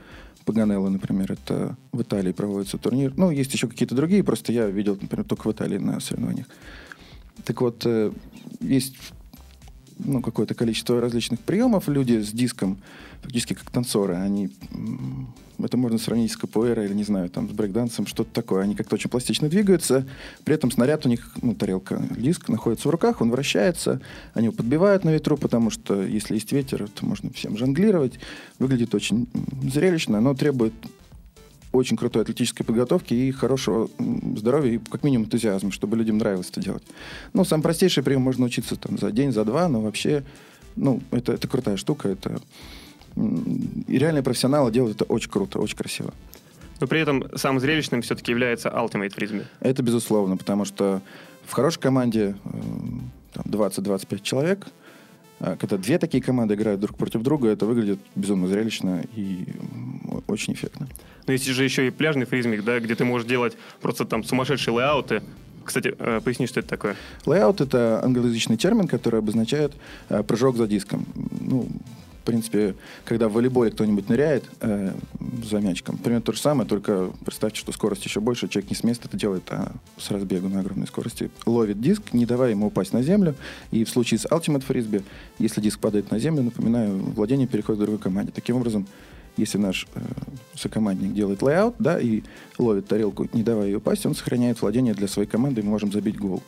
Паганелло, 0.47 0.89
например, 0.89 1.33
это 1.33 1.77
в 1.91 2.03
Италии 2.03 2.31
проводится 2.31 2.79
турнир. 2.79 3.13
Ну, 3.17 3.31
есть 3.31 3.53
еще 3.53 3.67
какие-то 3.67 3.97
другие, 3.97 4.23
просто 4.23 4.53
я 4.53 4.69
видел, 4.69 4.97
например, 5.01 5.27
только 5.27 5.49
в 5.49 5.53
Италии 5.53 5.79
на 5.79 5.99
соревнованиях. 5.99 6.47
Так 7.45 7.61
вот, 7.61 7.83
э, 7.85 8.13
есть 8.61 8.95
ну, 9.99 10.23
какое-то 10.23 10.55
количество 10.55 11.01
различных 11.01 11.41
приемов. 11.41 11.89
Люди 11.89 12.21
с 12.21 12.31
диском, 12.31 12.79
фактически 13.23 13.55
как 13.55 13.71
танцоры, 13.71 14.15
они 14.15 14.51
это 15.59 15.77
можно 15.77 15.99
сравнить 15.99 16.33
с 16.33 16.37
капуэра 16.37 16.85
или, 16.85 16.93
не 16.93 17.05
знаю, 17.05 17.31
там, 17.31 17.49
с 17.49 17.53
брейкдансом, 17.53 18.07
что-то 18.07 18.31
такое. 18.33 18.63
Они 18.63 18.75
как-то 18.75 18.95
очень 18.95 19.09
пластично 19.09 19.49
двигаются. 19.49 20.07
При 20.45 20.55
этом 20.55 20.71
снаряд 20.71 21.07
у 21.07 21.09
них, 21.09 21.31
ну, 21.41 21.55
тарелка, 21.55 22.03
диск 22.17 22.49
находится 22.49 22.89
в 22.89 22.91
руках, 22.91 23.21
он 23.21 23.31
вращается. 23.31 24.01
Они 24.35 24.47
его 24.47 24.57
подбивают 24.57 25.05
на 25.05 25.11
ветру, 25.11 25.37
потому 25.37 25.71
что 25.71 26.03
если 26.03 26.35
есть 26.35 26.53
ветер, 26.53 26.89
то 26.89 27.07
можно 27.07 27.31
всем 27.31 27.57
жонглировать. 27.57 28.19
Выглядит 28.59 28.95
очень 28.95 29.29
зрелищно, 29.63 30.21
но 30.21 30.35
требует 30.35 30.75
очень 31.77 31.97
крутой 31.97 32.23
атлетической 32.23 32.65
подготовки 32.65 33.15
и 33.15 33.31
хорошего 33.31 33.89
здоровья, 34.37 34.73
и 34.73 34.79
как 34.79 35.05
минимум 35.05 35.27
энтузиазма, 35.27 35.71
чтобы 35.73 35.97
людям 35.97 36.19
нравилось 36.19 36.51
это 36.51 36.61
делать. 36.61 36.83
Ну, 37.33 37.45
самый 37.45 37.63
простейший 37.63 38.03
прием 38.03 38.23
можно 38.23 38.47
учиться 38.47 38.77
там 38.77 38.99
за 38.99 39.11
день, 39.13 39.33
за 39.33 39.45
два, 39.45 39.69
но 39.69 39.81
вообще, 39.81 40.25
ну, 40.77 41.01
это, 41.11 41.33
это 41.33 41.49
крутая 41.49 41.77
штука, 41.77 42.09
это 42.09 42.41
и 43.17 43.99
реальные 43.99 44.23
профессионалы 44.23 44.71
делают 44.71 44.97
это 44.97 45.05
очень 45.05 45.31
круто, 45.31 45.59
очень 45.59 45.77
красиво. 45.77 46.13
Но 46.81 46.87
при 46.87 47.01
этом 47.01 47.25
самым 47.35 47.61
зрелищным 47.61 48.03
все-таки 48.03 48.31
является 48.31 48.69
Ultimate 48.69 49.15
Frisbee. 49.17 49.45
Это 49.61 49.83
безусловно, 49.83 50.37
потому 50.37 50.67
что 50.67 51.01
в 51.47 51.53
хорошей 51.53 51.81
команде 51.81 52.37
20-25 53.35 54.07
э, 54.11 54.19
человек, 54.23 54.67
а 54.67 54.71
когда 55.39 55.77
две 55.77 55.99
такие 55.99 56.23
команды 56.23 56.55
играют 56.55 56.81
друг 56.81 56.97
против 56.97 57.23
друга, 57.23 57.49
это 57.49 57.67
выглядит 57.67 57.99
безумно 58.15 58.49
зрелищно 58.49 59.05
и 59.15 59.45
очень 60.27 60.55
эффектно. 60.55 60.89
Но 61.27 61.33
есть 61.33 61.47
же 61.47 61.65
еще 61.65 61.87
и 61.87 61.91
пляжный 61.91 62.25
фрисби, 62.25 62.65
да, 62.65 62.81
где 62.81 62.95
ты 62.95 63.05
можешь 63.05 63.29
делать 63.29 63.57
просто 63.81 64.05
там 64.05 64.25
сумасшедшие 64.25 64.75
layout 64.75 65.11
ы, 65.11 65.23
кстати, 65.67 65.95
э, 65.99 66.21
поясни, 66.21 66.47
что 66.47 66.61
это 66.61 66.69
такое. 66.69 66.97
Лейаут— 67.27 67.61
это 67.61 68.01
англоязычный 68.03 68.57
термин, 68.57 68.87
который 68.87 69.19
обозначает 69.19 69.73
э, 70.09 70.23
прыжок 70.23 70.57
за 70.57 70.67
диском. 70.67 71.05
Ну, 71.41 71.69
принципе, 72.27 72.75
когда 73.05 73.29
в 73.29 73.33
волейболе 73.33 73.71
кто-нибудь 73.71 74.09
ныряет 74.09 74.45
э, 74.61 74.93
за 75.49 75.61
мячиком, 75.61 75.97
примерно 75.97 76.23
то 76.23 76.33
же 76.33 76.41
самое, 76.41 76.69
только 76.69 77.11
представьте, 77.25 77.61
что 77.61 77.73
скорость 77.73 78.05
еще 78.05 78.21
больше, 78.21 78.49
человек 78.49 78.71
не 78.71 78.77
с 78.77 78.85
места 78.85 79.09
это 79.09 79.17
делает, 79.17 79.45
а 79.49 79.73
с 79.97 80.11
разбегу 80.11 80.49
на 80.49 80.61
огромной 80.61 80.87
скорости 80.87 81.31
ловит 81.47 81.81
диск, 81.81 82.13
не 82.13 82.27
давая 82.27 82.51
ему 82.51 82.67
упасть 82.67 82.93
на 82.93 83.03
землю. 83.03 83.35
И 83.71 83.85
в 83.85 83.89
случае 83.89 84.19
с 84.19 84.27
Ultimate 84.27 84.65
Frisbee, 84.67 85.03
если 85.39 85.61
диск 85.61 85.79
падает 85.79 86.11
на 86.11 86.19
землю, 86.19 86.43
напоминаю, 86.43 86.99
владение 86.99 87.47
переходит 87.47 87.81
к 87.81 87.85
другой 87.85 88.01
команде. 88.01 88.33
Таким 88.35 88.57
образом, 88.57 88.87
если 89.37 89.59
наш 89.59 89.87
э, 89.95 90.01
сокомандник 90.55 91.13
делает 91.13 91.43
layout, 91.43 91.77
да, 91.79 92.01
и 92.01 92.23
ловит 92.59 92.89
тарелку, 92.89 93.29
не 93.33 93.43
давая 93.43 93.67
ее 93.67 93.79
упасть, 93.79 94.05
он 94.07 94.15
сохраняет 94.15 94.61
владение 94.61 94.95
для 94.95 95.09
своей 95.09 95.29
команды, 95.29 95.61
и 95.61 95.65
мы 95.65 95.71
можем 95.71 95.93
забить 95.93 96.19
гол. 96.19 96.43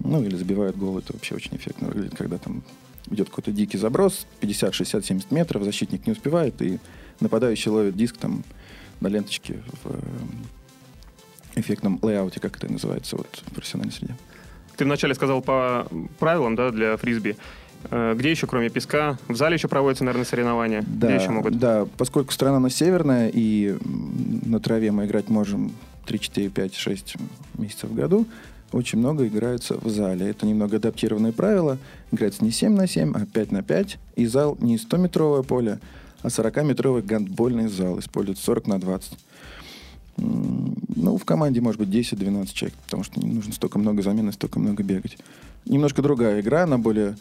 Ну, 0.00 0.22
или 0.22 0.36
забивают 0.36 0.76
гол, 0.76 0.98
это 0.98 1.12
вообще 1.12 1.34
очень 1.34 1.56
эффектно 1.56 1.88
выглядит, 1.88 2.16
когда 2.16 2.38
там 2.38 2.62
идет 3.10 3.28
какой-то 3.28 3.52
дикий 3.52 3.78
заброс, 3.78 4.26
50, 4.40 4.74
60, 4.74 5.04
70 5.04 5.30
метров, 5.30 5.62
защитник 5.64 6.06
не 6.06 6.12
успевает, 6.12 6.60
и 6.62 6.78
нападающий 7.20 7.70
ловит 7.70 7.96
диск 7.96 8.16
там 8.16 8.44
на 9.00 9.08
ленточке 9.08 9.62
в 9.82 9.90
э, 9.90 10.00
эффектном 11.56 11.98
лейауте, 12.02 12.40
как 12.40 12.56
это 12.56 12.70
называется 12.70 13.16
вот, 13.16 13.42
в 13.46 13.54
профессиональной 13.54 13.92
среде. 13.92 14.14
Ты 14.76 14.84
вначале 14.84 15.14
сказал 15.14 15.42
по 15.42 15.88
правилам 16.18 16.54
да, 16.54 16.70
для 16.70 16.96
фрисби. 16.96 17.36
Э, 17.90 18.14
где 18.16 18.30
еще, 18.30 18.46
кроме 18.46 18.68
песка? 18.70 19.18
В 19.28 19.36
зале 19.36 19.54
еще 19.54 19.68
проводятся, 19.68 20.04
наверное, 20.04 20.24
соревнования? 20.24 20.84
Да, 20.86 21.08
Где 21.08 21.16
еще 21.16 21.30
могут? 21.30 21.58
да, 21.58 21.86
поскольку 21.96 22.32
страна 22.32 22.60
на 22.60 22.70
северная, 22.70 23.30
и 23.32 23.76
на 24.44 24.60
траве 24.60 24.90
мы 24.90 25.06
играть 25.06 25.28
можем 25.28 25.72
3, 26.06 26.20
4, 26.20 26.48
5, 26.50 26.74
6 26.74 27.16
месяцев 27.58 27.90
в 27.90 27.94
году, 27.94 28.26
очень 28.72 28.98
много 28.98 29.26
играются 29.26 29.78
в 29.78 29.88
зале. 29.88 30.28
Это 30.28 30.46
немного 30.46 30.76
адаптированные 30.76 31.32
правила. 31.32 31.78
Играется 32.12 32.44
не 32.44 32.50
7 32.50 32.72
на 32.72 32.86
7, 32.86 33.14
а 33.14 33.26
5 33.26 33.52
на 33.52 33.62
5. 33.62 33.98
И 34.16 34.26
зал 34.26 34.56
не 34.60 34.76
100-метровое 34.76 35.42
поле, 35.42 35.78
а 36.22 36.28
40-метровый 36.28 37.02
гандбольный 37.02 37.68
зал. 37.68 37.98
Используется 37.98 38.44
40 38.44 38.66
на 38.66 38.80
20. 38.80 39.12
Ну, 40.16 41.16
в 41.16 41.24
команде 41.24 41.60
может 41.60 41.80
быть 41.80 41.88
10-12 41.90 42.52
человек, 42.52 42.76
потому 42.84 43.04
что 43.04 43.20
не 43.20 43.32
нужно 43.32 43.52
столько 43.52 43.78
много 43.78 44.02
замен 44.02 44.28
и 44.28 44.32
столько 44.32 44.58
много 44.58 44.82
бегать. 44.82 45.16
Немножко 45.64 46.02
другая 46.02 46.40
игра, 46.40 46.64
она 46.64 46.76
более... 46.76 47.16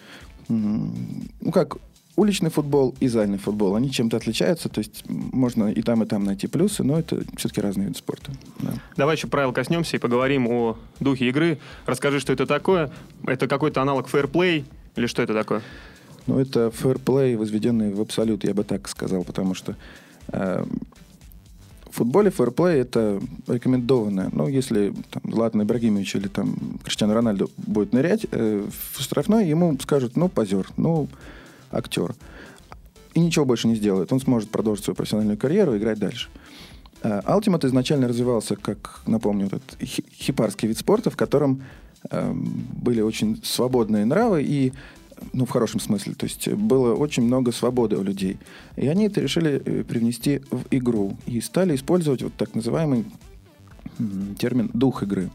Ну, 0.50 1.52
как 1.54 1.78
уличный 2.18 2.50
футбол 2.50 2.96
и 3.00 3.08
зальный 3.08 3.38
футбол, 3.38 3.76
они 3.76 3.92
чем-то 3.92 4.18
отличаются, 4.18 4.70
то 4.70 4.80
есть 4.80 5.04
можно 5.08 5.72
и 5.72 5.82
там, 5.84 6.04
и 6.04 6.06
там 6.08 6.26
найти 6.26 6.48
плюсы, 6.48 6.84
но 6.84 7.00
это 7.00 7.24
все-таки 7.38 7.62
разные 7.62 7.88
виды 7.88 7.98
спорта. 7.98 8.32
Да. 8.60 8.74
Давай 8.98 9.16
еще 9.16 9.28
правил 9.28 9.54
коснемся 9.54 9.96
и 9.96 10.00
поговорим 10.00 10.48
о 10.48 10.78
духе 11.00 11.30
игры. 11.30 11.60
Расскажи, 11.86 12.20
что 12.20 12.34
это 12.34 12.48
такое. 12.48 12.92
Это 13.26 13.48
какой-то 13.48 13.82
аналог 13.84 14.08
фэрплей 14.08 14.66
или 14.96 15.06
что 15.06 15.22
это 15.22 15.36
такое? 15.36 15.62
Ну, 16.26 16.40
это 16.40 16.72
фэрплей, 16.72 17.36
возведенный 17.36 17.94
в 17.94 18.02
абсолют, 18.02 18.44
я 18.44 18.56
бы 18.56 18.64
так 18.64 18.90
сказал, 18.90 19.24
потому 19.24 19.54
что 19.54 19.76
э, 20.30 20.66
в 21.92 21.96
футболе 21.96 22.32
фэрплей 22.32 22.80
это 22.82 23.22
рекомендованное. 23.48 24.30
Ну, 24.34 24.48
если 24.48 24.92
там, 25.12 25.32
Златан 25.32 25.62
Ибрагимович 25.62 26.16
или 26.16 26.28
там 26.28 26.80
Криштиану 26.84 27.14
Рональду 27.14 27.52
будет 27.58 27.94
нырять 27.94 28.26
э, 28.32 28.68
в 28.68 29.02
штрафной, 29.02 29.48
ему 29.48 29.78
скажут, 29.80 30.18
ну, 30.18 30.30
позер, 30.30 30.68
ну, 30.78 31.08
актер. 31.78 32.16
И 33.14 33.20
ничего 33.20 33.46
больше 33.46 33.68
не 33.68 33.76
сделает. 33.76 34.12
Он 34.14 34.20
сможет 34.20 34.50
продолжить 34.50 34.86
свою 34.86 34.96
профессиональную 34.96 35.38
карьеру 35.38 35.74
и 35.74 35.78
играть 35.78 36.00
дальше. 36.00 36.30
А, 37.02 37.22
Ultimate 37.38 37.66
изначально 37.68 38.08
развивался, 38.08 38.56
как, 38.56 39.02
напомню, 39.06 39.48
этот 39.48 39.78
хипарский 39.82 40.68
вид 40.68 40.78
спорта, 40.78 41.10
в 41.10 41.18
котором 41.18 41.64
э, 42.12 42.34
были 42.34 43.02
очень 43.02 43.42
свободные 43.44 44.06
нравы 44.06 44.44
и 44.44 44.74
ну, 45.34 45.46
в 45.46 45.50
хорошем 45.50 45.80
смысле. 45.80 46.14
То 46.14 46.26
есть 46.26 46.48
было 46.48 46.94
очень 46.96 47.24
много 47.24 47.52
свободы 47.52 47.98
у 47.98 48.04
людей. 48.04 48.38
И 48.76 48.88
они 48.88 49.06
это 49.08 49.22
решили 49.22 49.62
э, 49.64 49.84
привнести 49.84 50.42
в 50.52 50.66
игру. 50.72 51.18
И 51.26 51.42
стали 51.42 51.76
использовать 51.76 52.22
вот 52.22 52.34
так 52.36 52.54
называемый 52.56 53.06
термин 54.38 54.70
«дух 54.74 55.04
игры». 55.04 55.30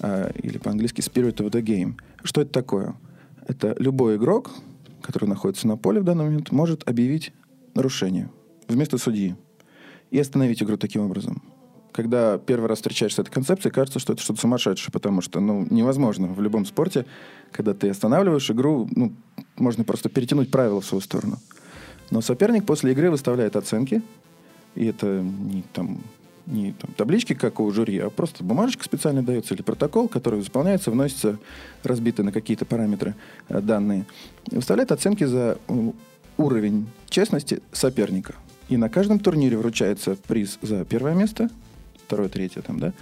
Э, 0.00 0.30
или 0.42 0.58
по-английски 0.58 1.00
«spirit 1.00 1.36
of 1.36 1.50
the 1.50 1.62
game». 1.62 1.94
Что 2.22 2.42
это 2.42 2.52
такое? 2.52 2.94
Это 3.46 3.74
любой 3.78 4.16
игрок, 4.16 4.50
который 5.02 5.28
находится 5.28 5.66
на 5.66 5.76
поле 5.76 6.00
в 6.00 6.04
данный 6.04 6.24
момент, 6.24 6.52
может 6.52 6.88
объявить 6.88 7.32
нарушение 7.74 8.30
вместо 8.68 8.98
судьи 8.98 9.36
и 10.10 10.18
остановить 10.18 10.62
игру 10.62 10.76
таким 10.76 11.02
образом. 11.02 11.42
Когда 11.92 12.38
первый 12.38 12.68
раз 12.68 12.78
встречаешься 12.78 13.16
с 13.16 13.18
этой 13.20 13.32
концепцией, 13.32 13.72
кажется, 13.72 13.98
что 13.98 14.12
это 14.12 14.22
что-то 14.22 14.40
сумасшедшее, 14.40 14.92
потому 14.92 15.20
что 15.20 15.40
ну, 15.40 15.66
невозможно 15.70 16.28
в 16.28 16.40
любом 16.40 16.64
спорте, 16.64 17.04
когда 17.50 17.74
ты 17.74 17.90
останавливаешь 17.90 18.50
игру, 18.50 18.88
ну, 18.94 19.12
можно 19.56 19.82
просто 19.82 20.08
перетянуть 20.08 20.50
правила 20.50 20.80
в 20.80 20.84
свою 20.84 21.00
сторону. 21.00 21.38
Но 22.10 22.20
соперник 22.20 22.64
после 22.64 22.92
игры 22.92 23.10
выставляет 23.10 23.56
оценки, 23.56 24.02
и 24.76 24.86
это 24.86 25.20
не 25.20 25.62
там 25.72 26.00
не 26.46 26.72
там, 26.72 26.92
таблички, 26.94 27.34
как 27.34 27.60
у 27.60 27.70
жюри, 27.70 27.98
а 27.98 28.10
просто 28.10 28.44
бумажечка 28.44 28.84
специально 28.84 29.22
дается 29.22 29.54
или 29.54 29.62
протокол, 29.62 30.08
который 30.08 30.40
заполняется, 30.40 30.90
вносится, 30.90 31.38
разбиты 31.82 32.22
на 32.22 32.32
какие-то 32.32 32.64
параметры 32.64 33.14
э, 33.48 33.60
данные, 33.60 34.06
выставляет 34.50 34.92
оценки 34.92 35.24
за 35.24 35.58
уровень 36.36 36.86
честности 37.08 37.60
соперника. 37.72 38.34
И 38.68 38.76
на 38.76 38.88
каждом 38.88 39.18
турнире 39.18 39.56
вручается 39.56 40.16
приз 40.28 40.58
за 40.62 40.84
первое 40.84 41.14
место, 41.14 41.50
второе, 42.06 42.28
третье 42.28 42.62
там, 42.62 42.78
да, 42.78 42.92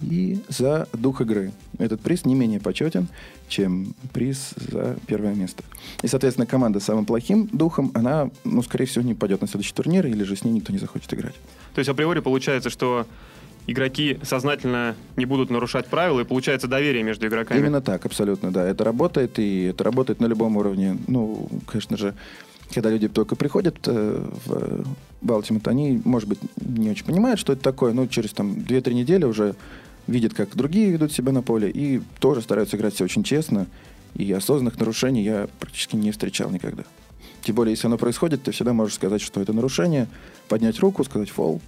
и 0.00 0.40
за 0.48 0.88
дух 0.92 1.20
игры. 1.20 1.52
Этот 1.78 2.00
приз 2.00 2.24
не 2.24 2.34
менее 2.34 2.60
почетен, 2.60 3.08
чем 3.48 3.94
приз 4.12 4.54
за 4.56 4.96
первое 5.06 5.34
место. 5.34 5.62
И, 6.02 6.06
соответственно, 6.06 6.46
команда 6.46 6.80
с 6.80 6.84
самым 6.84 7.06
плохим 7.06 7.48
духом, 7.52 7.90
она, 7.94 8.30
ну, 8.44 8.62
скорее 8.62 8.86
всего, 8.86 9.04
не 9.04 9.14
пойдет 9.14 9.40
на 9.40 9.46
следующий 9.46 9.74
турнир, 9.74 10.06
или 10.06 10.24
же 10.24 10.36
с 10.36 10.44
ней 10.44 10.52
никто 10.52 10.72
не 10.72 10.78
захочет 10.78 11.12
играть. 11.14 11.34
То 11.74 11.78
есть 11.78 11.88
априори 11.88 12.20
получается, 12.20 12.70
что 12.70 13.06
игроки 13.66 14.18
сознательно 14.22 14.94
не 15.16 15.24
будут 15.24 15.50
нарушать 15.50 15.86
правила, 15.86 16.20
и 16.20 16.24
получается 16.24 16.68
доверие 16.68 17.02
между 17.02 17.26
игроками. 17.26 17.58
Именно 17.58 17.80
так, 17.80 18.04
абсолютно, 18.06 18.52
да. 18.52 18.66
Это 18.66 18.84
работает, 18.84 19.38
и 19.38 19.64
это 19.64 19.84
работает 19.84 20.20
на 20.20 20.26
любом 20.26 20.56
уровне. 20.56 20.98
Ну, 21.08 21.48
конечно 21.66 21.96
же, 21.96 22.14
когда 22.72 22.90
люди 22.90 23.08
только 23.08 23.36
приходят 23.36 23.76
э, 23.86 24.24
в 24.44 24.84
Балтимут, 25.20 25.66
они, 25.68 26.00
может 26.04 26.28
быть, 26.28 26.38
не 26.60 26.90
очень 26.90 27.04
понимают, 27.04 27.40
что 27.40 27.52
это 27.52 27.62
такое, 27.62 27.92
но 27.92 28.06
через 28.06 28.32
там 28.32 28.52
2-3 28.52 28.92
недели 28.92 29.24
уже 29.24 29.54
видят, 30.06 30.34
как 30.34 30.54
другие 30.54 30.90
ведут 30.90 31.12
себя 31.12 31.32
на 31.32 31.42
поле, 31.42 31.70
и 31.70 32.00
тоже 32.20 32.42
стараются 32.42 32.76
играть 32.76 32.94
все 32.94 33.04
очень 33.04 33.24
честно. 33.24 33.66
И 34.14 34.32
осознанных 34.32 34.78
нарушений 34.78 35.22
я 35.22 35.48
практически 35.60 35.96
не 35.96 36.10
встречал 36.10 36.50
никогда. 36.50 36.84
Тем 37.42 37.54
более, 37.54 37.72
если 37.72 37.86
оно 37.86 37.98
происходит, 37.98 38.42
ты 38.42 38.50
всегда 38.50 38.72
можешь 38.72 38.94
сказать, 38.94 39.20
что 39.20 39.40
это 39.40 39.52
нарушение, 39.52 40.08
поднять 40.48 40.78
руку, 40.80 41.04
сказать 41.04 41.30
фол. 41.30 41.60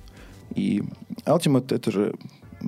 И 0.54 0.82
Ultimate— 1.26 1.74
это 1.74 1.92
же 1.92 2.14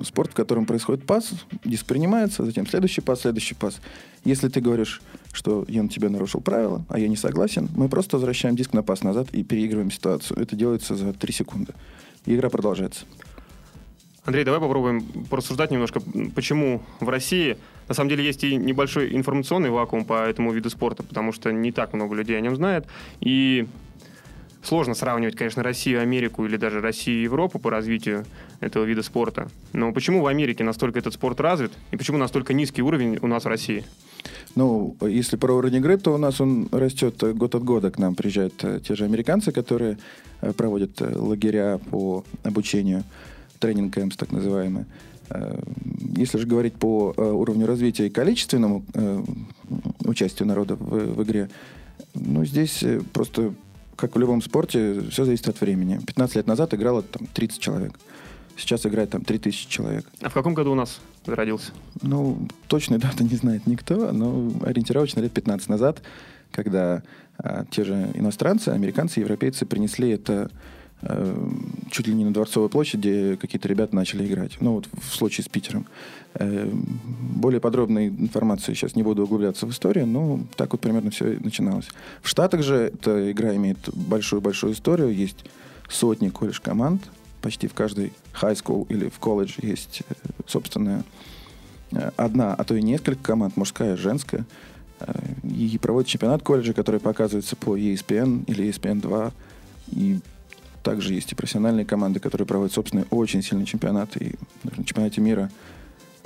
спорт, 0.03 0.31
в 0.31 0.35
котором 0.35 0.65
происходит 0.65 1.05
пас, 1.05 1.31
диск 1.65 1.85
принимается, 1.85 2.45
затем 2.45 2.65
следующий 2.67 3.01
пас, 3.01 3.21
следующий 3.21 3.55
пас. 3.55 3.81
Если 4.23 4.47
ты 4.47 4.61
говоришь, 4.61 5.01
что 5.33 5.65
я 5.67 5.83
на 5.83 5.89
тебя 5.89 6.09
нарушил 6.09 6.41
правила, 6.41 6.85
а 6.87 6.99
я 6.99 7.07
не 7.07 7.17
согласен, 7.17 7.69
мы 7.75 7.89
просто 7.89 8.17
возвращаем 8.17 8.55
диск 8.55 8.73
на 8.73 8.83
пас 8.83 9.03
назад 9.03 9.29
и 9.33 9.43
переигрываем 9.43 9.91
ситуацию. 9.91 10.39
Это 10.39 10.55
делается 10.55 10.95
за 10.95 11.11
3 11.11 11.33
секунды. 11.33 11.73
И 12.25 12.35
игра 12.35 12.49
продолжается. 12.49 13.05
Андрей, 14.31 14.45
давай 14.45 14.61
попробуем 14.61 15.01
порассуждать 15.29 15.71
немножко, 15.71 16.01
почему 16.33 16.81
в 17.01 17.09
России 17.09 17.57
на 17.89 17.93
самом 17.93 18.09
деле 18.09 18.23
есть 18.23 18.45
и 18.45 18.55
небольшой 18.55 19.13
информационный 19.13 19.69
вакуум 19.69 20.05
по 20.05 20.23
этому 20.23 20.53
виду 20.53 20.69
спорта, 20.69 21.03
потому 21.03 21.33
что 21.33 21.51
не 21.51 21.73
так 21.73 21.91
много 21.91 22.15
людей 22.15 22.37
о 22.37 22.39
нем 22.39 22.55
знает. 22.55 22.87
И 23.19 23.67
сложно 24.63 24.93
сравнивать, 24.93 25.35
конечно, 25.35 25.63
Россию, 25.63 25.99
Америку 26.01 26.45
или 26.45 26.55
даже 26.55 26.79
Россию 26.79 27.19
и 27.19 27.23
Европу 27.23 27.59
по 27.59 27.69
развитию 27.69 28.23
этого 28.61 28.85
вида 28.85 29.03
спорта. 29.03 29.49
Но 29.73 29.91
почему 29.91 30.21
в 30.21 30.27
Америке 30.27 30.63
настолько 30.63 30.99
этот 30.99 31.13
спорт 31.13 31.41
развит 31.41 31.73
и 31.91 31.97
почему 31.97 32.17
настолько 32.17 32.53
низкий 32.53 32.81
уровень 32.81 33.19
у 33.21 33.27
нас 33.27 33.43
в 33.43 33.49
России? 33.49 33.83
Ну, 34.55 34.95
если 35.01 35.35
про 35.35 35.51
уровень 35.51 35.79
игры, 35.79 35.97
то 35.97 36.13
у 36.13 36.17
нас 36.17 36.39
он 36.39 36.69
растет 36.71 37.21
год 37.35 37.53
от 37.53 37.65
года. 37.65 37.91
К 37.91 37.97
нам 37.99 38.15
приезжают 38.15 38.63
те 38.87 38.95
же 38.95 39.03
американцы, 39.03 39.51
которые 39.51 39.97
э, 40.39 40.53
проводят 40.53 41.01
э, 41.01 41.17
лагеря 41.17 41.79
по 41.89 42.23
обучению 42.43 43.03
тренинг 43.61 43.93
кэмпс 43.93 44.17
так 44.17 44.31
называемые. 44.31 44.85
Э, 45.29 45.61
если 46.17 46.37
же 46.37 46.47
говорить 46.47 46.73
по 46.73 47.13
э, 47.15 47.21
уровню 47.21 47.65
развития 47.65 48.07
и 48.07 48.09
количественному 48.09 48.83
э, 48.93 49.23
участию 50.03 50.47
народа 50.47 50.75
в, 50.75 51.15
в 51.15 51.23
игре, 51.23 51.49
ну, 52.13 52.43
здесь 52.43 52.83
просто, 53.13 53.53
как 53.95 54.15
в 54.15 54.19
любом 54.19 54.41
спорте, 54.41 55.01
все 55.09 55.23
зависит 55.23 55.47
от 55.47 55.61
времени. 55.61 55.99
15 56.05 56.35
лет 56.35 56.47
назад 56.47 56.73
играло 56.73 57.03
там 57.03 57.27
30 57.27 57.59
человек. 57.59 57.99
Сейчас 58.57 58.85
играет 58.85 59.11
там 59.11 59.23
3000 59.23 59.69
человек. 59.69 60.05
А 60.21 60.29
в 60.29 60.33
каком 60.33 60.53
году 60.53 60.73
у 60.73 60.75
нас 60.75 60.99
родился? 61.25 61.71
Ну, 62.01 62.47
точной 62.67 62.97
даты 62.97 63.23
не 63.23 63.35
знает 63.35 63.65
никто, 63.65 64.11
но 64.11 64.51
ориентировочно 64.63 65.21
лет 65.21 65.31
15 65.31 65.69
назад, 65.69 66.01
когда 66.51 67.01
а, 67.37 67.65
те 67.71 67.85
же 67.85 68.11
иностранцы, 68.13 68.69
американцы, 68.69 69.21
европейцы 69.21 69.65
принесли 69.65 70.09
это 70.09 70.51
чуть 71.89 72.07
ли 72.07 72.13
не 72.13 72.25
на 72.25 72.33
Дворцовой 72.33 72.69
площади 72.69 73.37
какие-то 73.41 73.67
ребята 73.67 73.95
начали 73.95 74.25
играть. 74.25 74.57
Ну, 74.59 74.75
вот 74.75 74.87
в 74.93 75.15
случае 75.15 75.43
с 75.43 75.47
Питером. 75.47 75.87
Э, 76.35 76.69
более 76.71 77.59
подробной 77.59 78.07
информации 78.07 78.73
сейчас 78.73 78.95
не 78.95 79.03
буду 79.03 79.23
углубляться 79.23 79.65
в 79.65 79.71
историю, 79.71 80.05
но 80.05 80.39
так 80.55 80.71
вот 80.71 80.81
примерно 80.81 81.09
все 81.09 81.37
начиналось. 81.39 81.87
В 82.21 82.29
Штатах 82.29 82.61
же 82.63 82.91
эта 82.93 83.31
игра 83.31 83.55
имеет 83.55 83.77
большую-большую 83.93 84.73
историю. 84.73 85.13
Есть 85.13 85.45
сотни 85.89 86.29
колледж-команд. 86.29 87.01
Почти 87.41 87.67
в 87.67 87.73
каждой 87.73 88.13
high 88.39 88.53
school 88.53 88.85
или 88.89 89.09
в 89.09 89.17
колледж 89.17 89.55
есть 89.61 90.03
э, 90.07 90.13
собственная 90.45 91.03
одна, 92.15 92.53
а 92.53 92.63
то 92.63 92.73
и 92.73 92.81
несколько 92.81 93.21
команд, 93.21 93.57
мужская, 93.57 93.97
женская. 93.97 94.45
И 95.43 95.77
проводят 95.81 96.07
чемпионат 96.07 96.41
колледжа, 96.41 96.71
который 96.71 97.01
показывается 97.01 97.57
по 97.57 97.75
ESPN 97.75 98.45
или 98.45 98.69
ESPN 98.69 99.01
2. 99.01 99.31
И 99.93 100.19
также 100.83 101.13
есть 101.13 101.31
и 101.31 101.35
профессиональные 101.35 101.85
команды, 101.85 102.19
которые 102.19 102.45
проводят 102.47 102.73
собственные 102.73 103.05
очень 103.09 103.41
сильные 103.41 103.65
чемпионаты. 103.65 104.19
И 104.19 104.35
на 104.63 104.83
чемпионате 104.83 105.21
мира, 105.21 105.51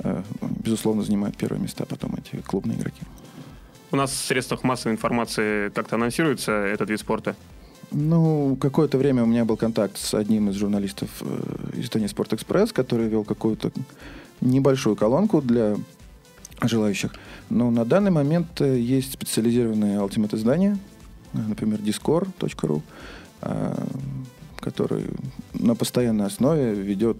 э, 0.00 0.22
безусловно, 0.40 1.02
занимают 1.02 1.36
первые 1.36 1.60
места 1.60 1.84
потом 1.84 2.14
эти 2.16 2.40
клубные 2.42 2.78
игроки. 2.78 3.02
У 3.92 3.96
нас 3.96 4.10
в 4.10 4.24
средствах 4.26 4.64
массовой 4.64 4.94
информации 4.94 5.68
как-то 5.70 5.96
анонсируется 5.96 6.52
этот 6.52 6.90
вид 6.90 7.00
спорта? 7.00 7.36
Ну, 7.92 8.56
какое-то 8.60 8.98
время 8.98 9.22
у 9.22 9.26
меня 9.26 9.44
был 9.44 9.56
контакт 9.56 9.96
с 9.96 10.12
одним 10.14 10.50
из 10.50 10.56
журналистов 10.56 11.08
э, 11.20 11.80
издания 11.80 12.08
«Спорт 12.08 12.32
Экспресс», 12.32 12.72
который 12.72 13.08
вел 13.08 13.22
какую-то 13.22 13.70
небольшую 14.40 14.96
колонку 14.96 15.40
для 15.40 15.76
желающих. 16.62 17.14
Но 17.48 17.70
на 17.70 17.84
данный 17.84 18.10
момент 18.10 18.60
э, 18.60 18.78
есть 18.78 19.12
специализированные 19.12 19.98
Ultimate 19.98 20.34
издания, 20.34 20.78
например, 21.32 21.78
discord.ru, 21.78 22.82
который 24.66 25.04
на 25.54 25.76
постоянной 25.76 26.26
основе 26.26 26.74
ведет 26.74 27.16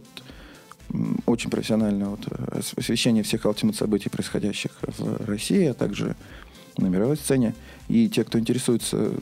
очень 1.26 1.48
профессиональное 1.48 2.08
вот 2.08 2.26
освещение 2.50 3.22
всех 3.22 3.46
Ultimate 3.46 3.76
событий, 3.76 4.08
происходящих 4.08 4.72
в 4.82 5.26
России, 5.26 5.66
а 5.66 5.74
также 5.74 6.16
на 6.76 6.88
мировой 6.88 7.16
сцене. 7.16 7.54
И 7.88 8.08
те, 8.08 8.24
кто 8.24 8.40
интересуется 8.40 9.12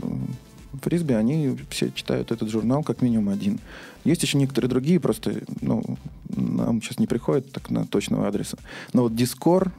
фрисби, 0.81 1.13
они 1.13 1.59
все 1.69 1.91
читают 1.91 2.33
этот 2.33 2.49
журнал 2.49 2.83
как 2.83 3.03
минимум 3.03 3.29
один. 3.29 3.61
Есть 4.05 4.23
еще 4.23 4.39
некоторые 4.39 4.71
другие, 4.71 5.01
просто 5.01 5.43
ну, 5.61 5.85
нам 6.31 6.81
сейчас 6.81 6.99
не 6.99 7.07
приходят 7.07 7.53
так 7.53 7.71
на 7.71 7.87
точного 7.87 8.27
адреса. 8.27 8.57
Но 8.95 9.03
вот 9.03 9.13
Discord 9.13 9.71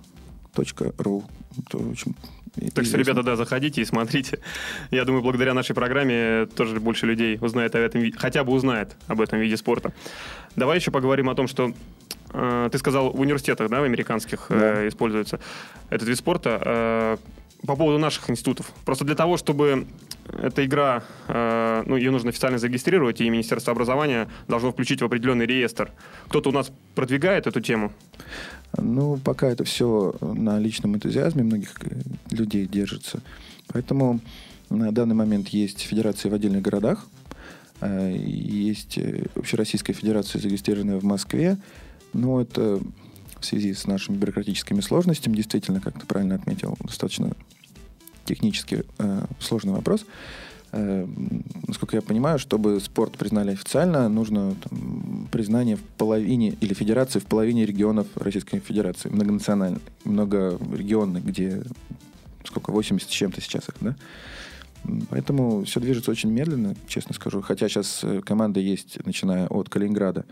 ру. 0.97 1.23
Так 2.73 2.85
что, 2.85 2.97
ребята, 2.97 3.21
да, 3.21 3.35
заходите 3.35 3.81
и 3.81 3.85
смотрите. 3.85 4.39
Я 4.91 5.03
думаю, 5.03 5.21
благодаря 5.21 5.53
нашей 5.53 5.75
программе 5.75 6.45
тоже 6.55 6.79
больше 6.79 7.05
людей 7.05 7.37
узнает 7.41 7.75
об 7.75 7.81
этом, 7.81 8.11
хотя 8.13 8.43
бы 8.43 8.53
узнает 8.53 8.95
об 9.07 9.21
этом 9.21 9.39
виде 9.39 9.57
спорта. 9.57 9.93
Давай 10.55 10.77
еще 10.77 10.91
поговорим 10.91 11.29
о 11.29 11.35
том, 11.35 11.47
что 11.47 11.73
э, 12.33 12.69
ты 12.71 12.77
сказал, 12.77 13.11
в 13.11 13.19
университетах, 13.19 13.69
да, 13.69 13.81
в 13.81 13.83
американских 13.83 14.45
э, 14.49 14.59
да. 14.59 14.87
используется 14.87 15.39
этот 15.89 16.07
вид 16.07 16.17
спорта. 16.17 16.61
Э, 16.63 17.17
по 17.65 17.75
поводу 17.75 17.97
наших 17.97 18.29
институтов. 18.29 18.71
Просто 18.85 19.05
для 19.05 19.15
того, 19.15 19.37
чтобы 19.37 19.87
эта 20.31 20.65
игра, 20.65 21.03
э, 21.27 21.83
ну, 21.85 21.95
ее 21.95 22.11
нужно 22.11 22.29
официально 22.29 22.57
зарегистрировать, 22.57 23.21
и 23.21 23.29
Министерство 23.29 23.71
образования 23.71 24.27
должно 24.47 24.71
включить 24.71 25.01
в 25.01 25.05
определенный 25.05 25.45
реестр. 25.45 25.91
Кто-то 26.27 26.49
у 26.49 26.51
нас 26.51 26.71
продвигает 26.95 27.47
эту 27.47 27.61
тему? 27.61 27.91
Ну, 28.77 29.17
пока 29.17 29.47
это 29.47 29.63
все 29.63 30.15
на 30.21 30.59
личном 30.59 30.95
энтузиазме 30.95 31.43
многих 31.43 31.73
э, 31.81 32.01
людей 32.31 32.65
держится. 32.65 33.21
Поэтому 33.67 34.19
на 34.69 34.91
данный 34.91 35.15
момент 35.15 35.49
есть 35.49 35.81
федерации 35.81 36.29
в 36.29 36.33
отдельных 36.33 36.61
городах, 36.61 37.05
э, 37.81 38.15
есть 38.17 38.97
э, 38.97 39.25
Общероссийская 39.35 39.95
федерация, 39.95 40.41
зарегистрированная 40.41 40.99
в 40.99 41.03
Москве, 41.03 41.57
но 42.13 42.41
это 42.41 42.79
в 43.39 43.45
связи 43.45 43.73
с 43.73 43.85
нашими 43.85 44.17
бюрократическими 44.17 44.81
сложностями, 44.81 45.35
действительно, 45.35 45.81
как 45.81 45.99
ты 45.99 46.05
правильно 46.05 46.35
отметил, 46.35 46.75
достаточно 46.79 47.33
технически 48.25 48.83
э, 48.97 49.25
сложный 49.39 49.73
вопрос. 49.73 50.05
Э, 50.77 51.07
насколько 51.67 51.95
я 51.95 52.01
понимаю, 52.01 52.37
чтобы 52.37 52.81
спорт 52.81 53.13
признали 53.13 53.51
официально, 53.51 54.09
нужно 54.09 54.55
там, 54.55 55.29
признание 55.31 55.77
в 55.77 55.81
половине 55.81 56.49
или 56.59 56.73
федерации 56.73 57.19
в 57.19 57.25
половине 57.25 57.65
регионов 57.65 58.07
Российской 58.15 58.59
Федерации, 58.59 59.07
многонациональной, 59.07 59.79
многорегионной, 60.03 61.21
где 61.21 61.63
сколько, 62.43 62.71
80 62.71 63.09
с 63.09 63.11
чем-то 63.11 63.39
сейчас 63.39 63.69
их, 63.69 63.75
да? 63.79 63.95
Поэтому 65.09 65.63
все 65.63 65.79
движется 65.79 66.11
очень 66.11 66.29
медленно, 66.29 66.75
честно 66.87 67.13
скажу. 67.15 67.41
Хотя 67.41 67.69
сейчас 67.69 68.01
э, 68.03 68.19
команда 68.19 68.59
есть, 68.59 69.03
начиная 69.05 69.47
от 69.47 69.69
Калининграда 69.69 70.25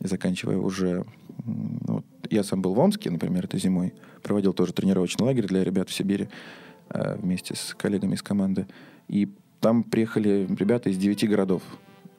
и 0.00 0.08
заканчивая 0.08 0.56
уже... 0.56 1.04
Вот, 1.38 2.04
я 2.28 2.42
сам 2.42 2.60
был 2.60 2.74
в 2.74 2.78
Омске, 2.80 3.08
например, 3.08 3.44
этой 3.44 3.60
зимой. 3.60 3.94
Проводил 4.24 4.52
тоже 4.52 4.72
тренировочный 4.72 5.26
лагерь 5.26 5.46
для 5.46 5.62
ребят 5.62 5.90
в 5.90 5.94
Сибири 5.94 6.28
э, 6.88 7.16
вместе 7.18 7.54
с 7.54 7.72
коллегами 7.78 8.16
из 8.16 8.22
команды. 8.22 8.66
И 9.06 9.28
там 9.60 9.82
приехали 9.82 10.46
ребята 10.58 10.90
из 10.90 10.98
девяти 10.98 11.26
городов. 11.26 11.62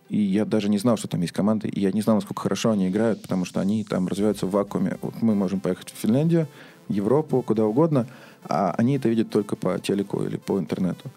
И 0.09 0.19
я 0.19 0.45
даже 0.45 0.69
не 0.69 0.77
знал, 0.77 0.97
что 0.97 1.07
там 1.07 1.21
есть 1.21 1.33
команды. 1.33 1.67
И 1.67 1.81
я 1.81 1.91
не 1.91 2.01
знал, 2.01 2.15
насколько 2.15 2.41
хорошо 2.41 2.71
они 2.71 2.87
играют, 2.87 3.21
потому 3.21 3.45
что 3.45 3.59
они 3.59 3.83
там 3.83 4.07
развиваются 4.07 4.45
в 4.45 4.51
вакууме. 4.51 4.97
Вот 5.01 5.21
мы 5.21 5.35
можем 5.35 5.59
поехать 5.59 5.91
в 5.91 5.97
Финляндию, 5.97 6.47
Европу, 6.87 7.41
куда 7.41 7.65
угодно, 7.65 8.07
а 8.43 8.73
они 8.77 8.95
это 8.95 9.09
видят 9.09 9.29
только 9.29 9.55
по 9.55 9.77
телеку 9.79 10.23
или 10.23 10.37
по 10.37 10.57
интернету. 10.57 11.11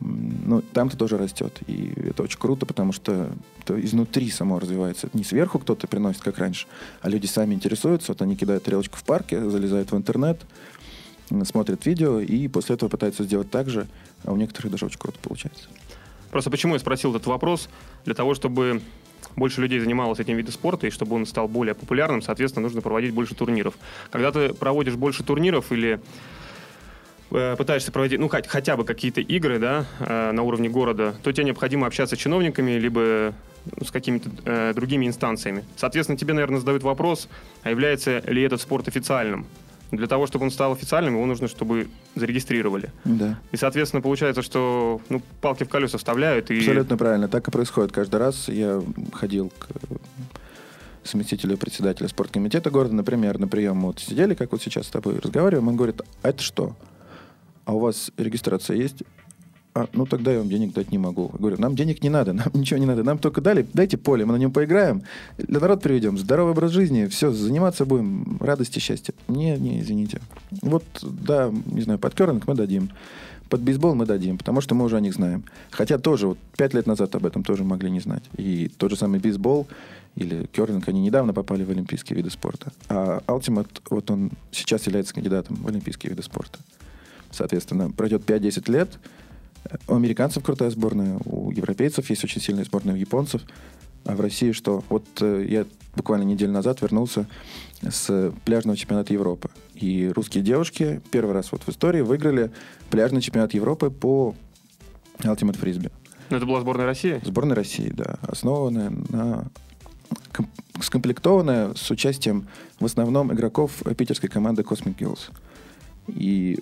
Ну, 0.00 0.62
там-то 0.62 0.96
тоже 0.96 1.18
растет. 1.18 1.58
И 1.66 1.92
это 1.96 2.22
очень 2.22 2.38
круто, 2.38 2.64
потому 2.66 2.92
что 2.92 3.30
это 3.62 3.78
изнутри 3.80 4.30
само 4.30 4.58
развивается. 4.58 5.08
Не 5.12 5.24
сверху 5.24 5.58
кто-то 5.58 5.86
приносит, 5.86 6.22
как 6.22 6.38
раньше, 6.38 6.66
а 7.02 7.08
люди 7.08 7.26
сами 7.26 7.54
интересуются. 7.54 8.12
Вот 8.12 8.22
они 8.22 8.36
кидают 8.36 8.64
тарелочку 8.64 8.96
в 8.96 9.04
парке, 9.04 9.48
залезают 9.50 9.92
в 9.92 9.96
интернет, 9.96 10.40
смотрят 11.44 11.84
видео 11.86 12.20
и 12.20 12.48
после 12.48 12.74
этого 12.74 12.88
пытаются 12.88 13.24
сделать 13.24 13.50
так 13.50 13.68
же, 13.68 13.86
а 14.24 14.32
у 14.32 14.36
некоторых 14.36 14.72
даже 14.72 14.86
очень 14.86 14.98
круто 14.98 15.18
получается. 15.20 15.68
Просто 16.30 16.50
почему 16.50 16.74
я 16.74 16.80
спросил 16.80 17.10
этот 17.10 17.26
вопрос? 17.26 17.68
Для 18.04 18.14
того, 18.14 18.34
чтобы 18.34 18.80
больше 19.36 19.60
людей 19.60 19.80
занималось 19.80 20.18
этим 20.18 20.36
видом 20.36 20.52
спорта, 20.52 20.86
и 20.86 20.90
чтобы 20.90 21.16
он 21.16 21.26
стал 21.26 21.48
более 21.48 21.74
популярным, 21.74 22.22
соответственно, 22.22 22.64
нужно 22.64 22.80
проводить 22.80 23.12
больше 23.12 23.34
турниров. 23.34 23.74
Когда 24.10 24.32
ты 24.32 24.54
проводишь 24.54 24.94
больше 24.94 25.24
турниров 25.24 25.72
или 25.72 26.00
э, 27.30 27.56
пытаешься 27.56 27.92
проводить, 27.92 28.18
ну, 28.20 28.28
хоть, 28.28 28.46
хотя 28.46 28.76
бы 28.76 28.84
какие-то 28.84 29.20
игры, 29.20 29.58
да, 29.58 29.86
э, 30.00 30.32
на 30.32 30.42
уровне 30.42 30.68
города, 30.68 31.14
то 31.22 31.32
тебе 31.32 31.44
необходимо 31.44 31.86
общаться 31.86 32.16
с 32.16 32.18
чиновниками, 32.18 32.72
либо 32.72 33.34
ну, 33.76 33.84
с 33.84 33.90
какими-то 33.90 34.30
э, 34.44 34.72
другими 34.74 35.06
инстанциями. 35.06 35.64
Соответственно, 35.76 36.18
тебе, 36.18 36.32
наверное, 36.32 36.60
задают 36.60 36.82
вопрос, 36.82 37.28
а 37.62 37.70
является 37.70 38.20
ли 38.26 38.42
этот 38.42 38.60
спорт 38.60 38.88
официальным? 38.88 39.46
Для 39.90 40.06
того, 40.06 40.26
чтобы 40.26 40.44
он 40.44 40.50
стал 40.50 40.72
официальным, 40.72 41.14
его 41.14 41.26
нужно, 41.26 41.48
чтобы 41.48 41.88
зарегистрировали. 42.14 42.90
Да. 43.04 43.38
И, 43.50 43.56
соответственно, 43.56 44.02
получается, 44.02 44.42
что 44.42 45.00
ну, 45.08 45.20
палки 45.40 45.64
в 45.64 45.68
колеса 45.68 45.98
вставляют. 45.98 46.50
И... 46.50 46.58
Абсолютно 46.58 46.96
правильно. 46.96 47.28
Так 47.28 47.48
и 47.48 47.50
происходит 47.50 47.92
каждый 47.92 48.16
раз. 48.16 48.48
Я 48.48 48.82
ходил 49.12 49.52
к 49.58 49.68
заместителю 51.04 51.56
председателя 51.56 52.08
спорткомитета 52.08 52.70
города, 52.70 52.94
например, 52.94 53.38
на 53.38 53.48
прием 53.48 53.80
вот 53.80 54.00
сидели, 54.00 54.34
как 54.34 54.52
вот 54.52 54.62
сейчас 54.62 54.86
с 54.86 54.90
тобой 54.90 55.18
разговариваем, 55.18 55.68
он 55.68 55.76
говорит, 55.76 56.02
а 56.22 56.28
это 56.28 56.42
что? 56.42 56.76
А 57.64 57.74
у 57.74 57.78
вас 57.78 58.10
регистрация 58.16 58.76
есть? 58.76 59.02
А, 59.74 59.88
ну 59.92 60.06
тогда 60.06 60.32
я 60.32 60.38
вам 60.38 60.48
денег 60.48 60.72
дать 60.72 60.90
не 60.90 60.98
могу. 60.98 61.30
Я 61.32 61.38
говорю, 61.38 61.56
нам 61.58 61.76
денег 61.76 62.02
не 62.02 62.10
надо, 62.10 62.32
нам 62.32 62.48
ничего 62.54 62.78
не 62.78 62.86
надо, 62.86 63.04
нам 63.04 63.18
только 63.18 63.40
дали, 63.40 63.66
дайте 63.72 63.96
поле, 63.96 64.24
мы 64.24 64.32
на 64.32 64.38
нем 64.38 64.52
поиграем, 64.52 65.02
для 65.38 65.60
народ 65.60 65.82
приведем, 65.82 66.18
здоровый 66.18 66.52
образ 66.52 66.72
жизни, 66.72 67.06
все, 67.06 67.30
заниматься 67.30 67.84
будем, 67.84 68.38
радости, 68.40 68.78
счастья. 68.78 69.14
Не, 69.28 69.56
не, 69.56 69.80
извините. 69.80 70.20
Вот, 70.62 70.84
да, 71.02 71.52
не 71.66 71.82
знаю, 71.82 71.98
под 71.98 72.14
кернинг 72.14 72.46
мы 72.46 72.54
дадим, 72.54 72.90
под 73.48 73.60
бейсбол 73.60 73.94
мы 73.94 74.06
дадим, 74.06 74.38
потому 74.38 74.60
что 74.60 74.74
мы 74.74 74.84
уже 74.84 74.96
о 74.96 75.00
них 75.00 75.14
знаем. 75.14 75.44
Хотя 75.70 75.98
тоже, 75.98 76.28
вот 76.28 76.38
пять 76.56 76.72
лет 76.72 76.86
назад 76.86 77.14
об 77.14 77.26
этом 77.26 77.42
тоже 77.42 77.64
могли 77.64 77.90
не 77.90 78.00
знать. 78.00 78.22
И 78.36 78.70
тот 78.76 78.90
же 78.90 78.96
самый 78.96 79.18
бейсбол 79.18 79.66
или 80.16 80.46
керлинг, 80.52 80.88
они 80.88 81.00
недавно 81.00 81.32
попали 81.32 81.64
в 81.64 81.70
олимпийские 81.70 82.16
виды 82.16 82.30
спорта. 82.30 82.72
А 82.88 83.22
Ultimate, 83.26 83.82
вот 83.90 84.10
он 84.10 84.30
сейчас 84.52 84.86
является 84.86 85.14
кандидатом 85.14 85.56
в 85.56 85.66
олимпийские 85.68 86.10
виды 86.10 86.22
спорта. 86.22 86.58
Соответственно, 87.30 87.90
пройдет 87.90 88.22
5-10 88.22 88.70
лет, 88.70 88.98
у 89.88 89.94
американцев 89.94 90.42
крутая 90.42 90.70
сборная, 90.70 91.18
у 91.24 91.50
европейцев 91.50 92.10
есть 92.10 92.24
очень 92.24 92.40
сильная 92.40 92.64
сборная, 92.64 92.94
у 92.94 92.98
японцев. 92.98 93.42
А 94.04 94.14
в 94.14 94.20
России 94.20 94.52
что? 94.52 94.82
Вот 94.88 95.04
э, 95.20 95.44
я 95.48 95.66
буквально 95.94 96.24
неделю 96.24 96.52
назад 96.52 96.80
вернулся 96.80 97.26
с 97.82 98.32
пляжного 98.44 98.76
чемпионата 98.76 99.12
Европы. 99.12 99.50
И 99.74 100.10
русские 100.14 100.42
девушки 100.42 101.00
первый 101.10 101.32
раз 101.32 101.52
вот 101.52 101.62
в 101.62 101.68
истории 101.68 102.00
выиграли 102.00 102.50
пляжный 102.90 103.20
чемпионат 103.20 103.52
Европы 103.52 103.90
по 103.90 104.34
Ultimate 105.18 105.60
Frisbee. 105.60 105.92
Но 106.30 106.36
это 106.36 106.46
была 106.46 106.60
сборная 106.60 106.86
России? 106.86 107.20
Сборная 107.24 107.56
России, 107.56 107.90
да. 107.90 108.16
Основанная 108.22 108.90
на 109.10 109.50
скомплектованная 110.80 111.74
с 111.74 111.90
участием 111.90 112.48
в 112.78 112.84
основном 112.86 113.32
игроков 113.32 113.82
питерской 113.96 114.28
команды 114.28 114.62
Cosmic 114.62 114.96
Girls. 114.96 115.30
И 116.08 116.58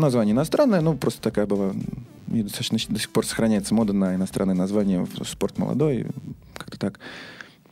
название 0.00 0.32
иностранное, 0.34 0.80
ну, 0.80 0.96
просто 0.96 1.20
такая 1.22 1.46
была... 1.46 1.72
И 2.32 2.42
достаточно 2.42 2.78
до 2.94 3.00
сих 3.00 3.10
пор 3.10 3.26
сохраняется 3.26 3.74
мода 3.74 3.92
на 3.92 4.14
иностранное 4.14 4.54
название 4.54 5.06
спорт 5.24 5.58
молодой, 5.58 6.06
как-то 6.54 6.78
так. 6.78 7.00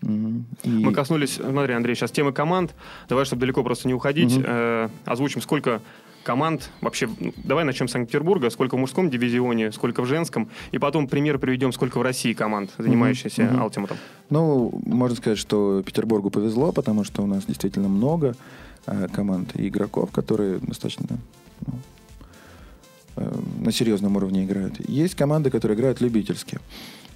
И... 0.03 0.69
Мы 0.69 0.93
коснулись, 0.93 1.35
смотри, 1.35 1.75
Андрей, 1.75 1.95
сейчас 1.95 2.11
темы 2.11 2.33
команд. 2.33 2.75
Давай, 3.09 3.25
чтобы 3.25 3.41
далеко 3.41 3.63
просто 3.63 3.89
не 3.89 3.95
уходить, 3.95 4.37
угу. 4.37 4.45
э, 4.47 4.89
озвучим, 5.05 5.41
сколько 5.43 5.81
команд 6.23 6.71
вообще. 6.81 7.09
Давай 7.45 7.65
начнем 7.65 7.89
с 7.89 7.93
Санкт-Петербурга. 7.93 8.51
Сколько 8.51 8.77
в 8.77 8.79
мужском 8.79 9.11
дивизионе, 9.11 9.73
сколько 9.73 10.03
в 10.03 10.07
женском. 10.07 10.49
И 10.73 10.79
потом 10.79 11.09
пример 11.09 11.39
приведем, 11.39 11.73
сколько 11.73 11.99
в 11.99 12.03
России 12.03 12.33
команд, 12.33 12.71
занимающихся 12.79 13.45
угу. 13.45 13.65
Ultimate. 13.65 13.97
Ну, 14.31 14.81
можно 14.85 15.17
сказать, 15.17 15.39
что 15.39 15.83
Петербургу 15.83 16.31
повезло, 16.31 16.73
потому 16.73 17.05
что 17.05 17.23
у 17.23 17.27
нас 17.27 17.45
действительно 17.47 17.89
много 17.89 18.37
э, 18.87 19.09
команд 19.13 19.57
и 19.57 19.69
игроков, 19.69 20.11
которые 20.11 20.59
достаточно 20.59 21.07
ну, 21.67 21.75
на 23.59 23.73
серьезном 23.73 24.17
уровне 24.17 24.45
играют. 24.45 24.75
Есть 24.89 25.15
команды, 25.15 25.51
которые 25.51 25.77
играют 25.77 26.01
любительски. 26.01 26.59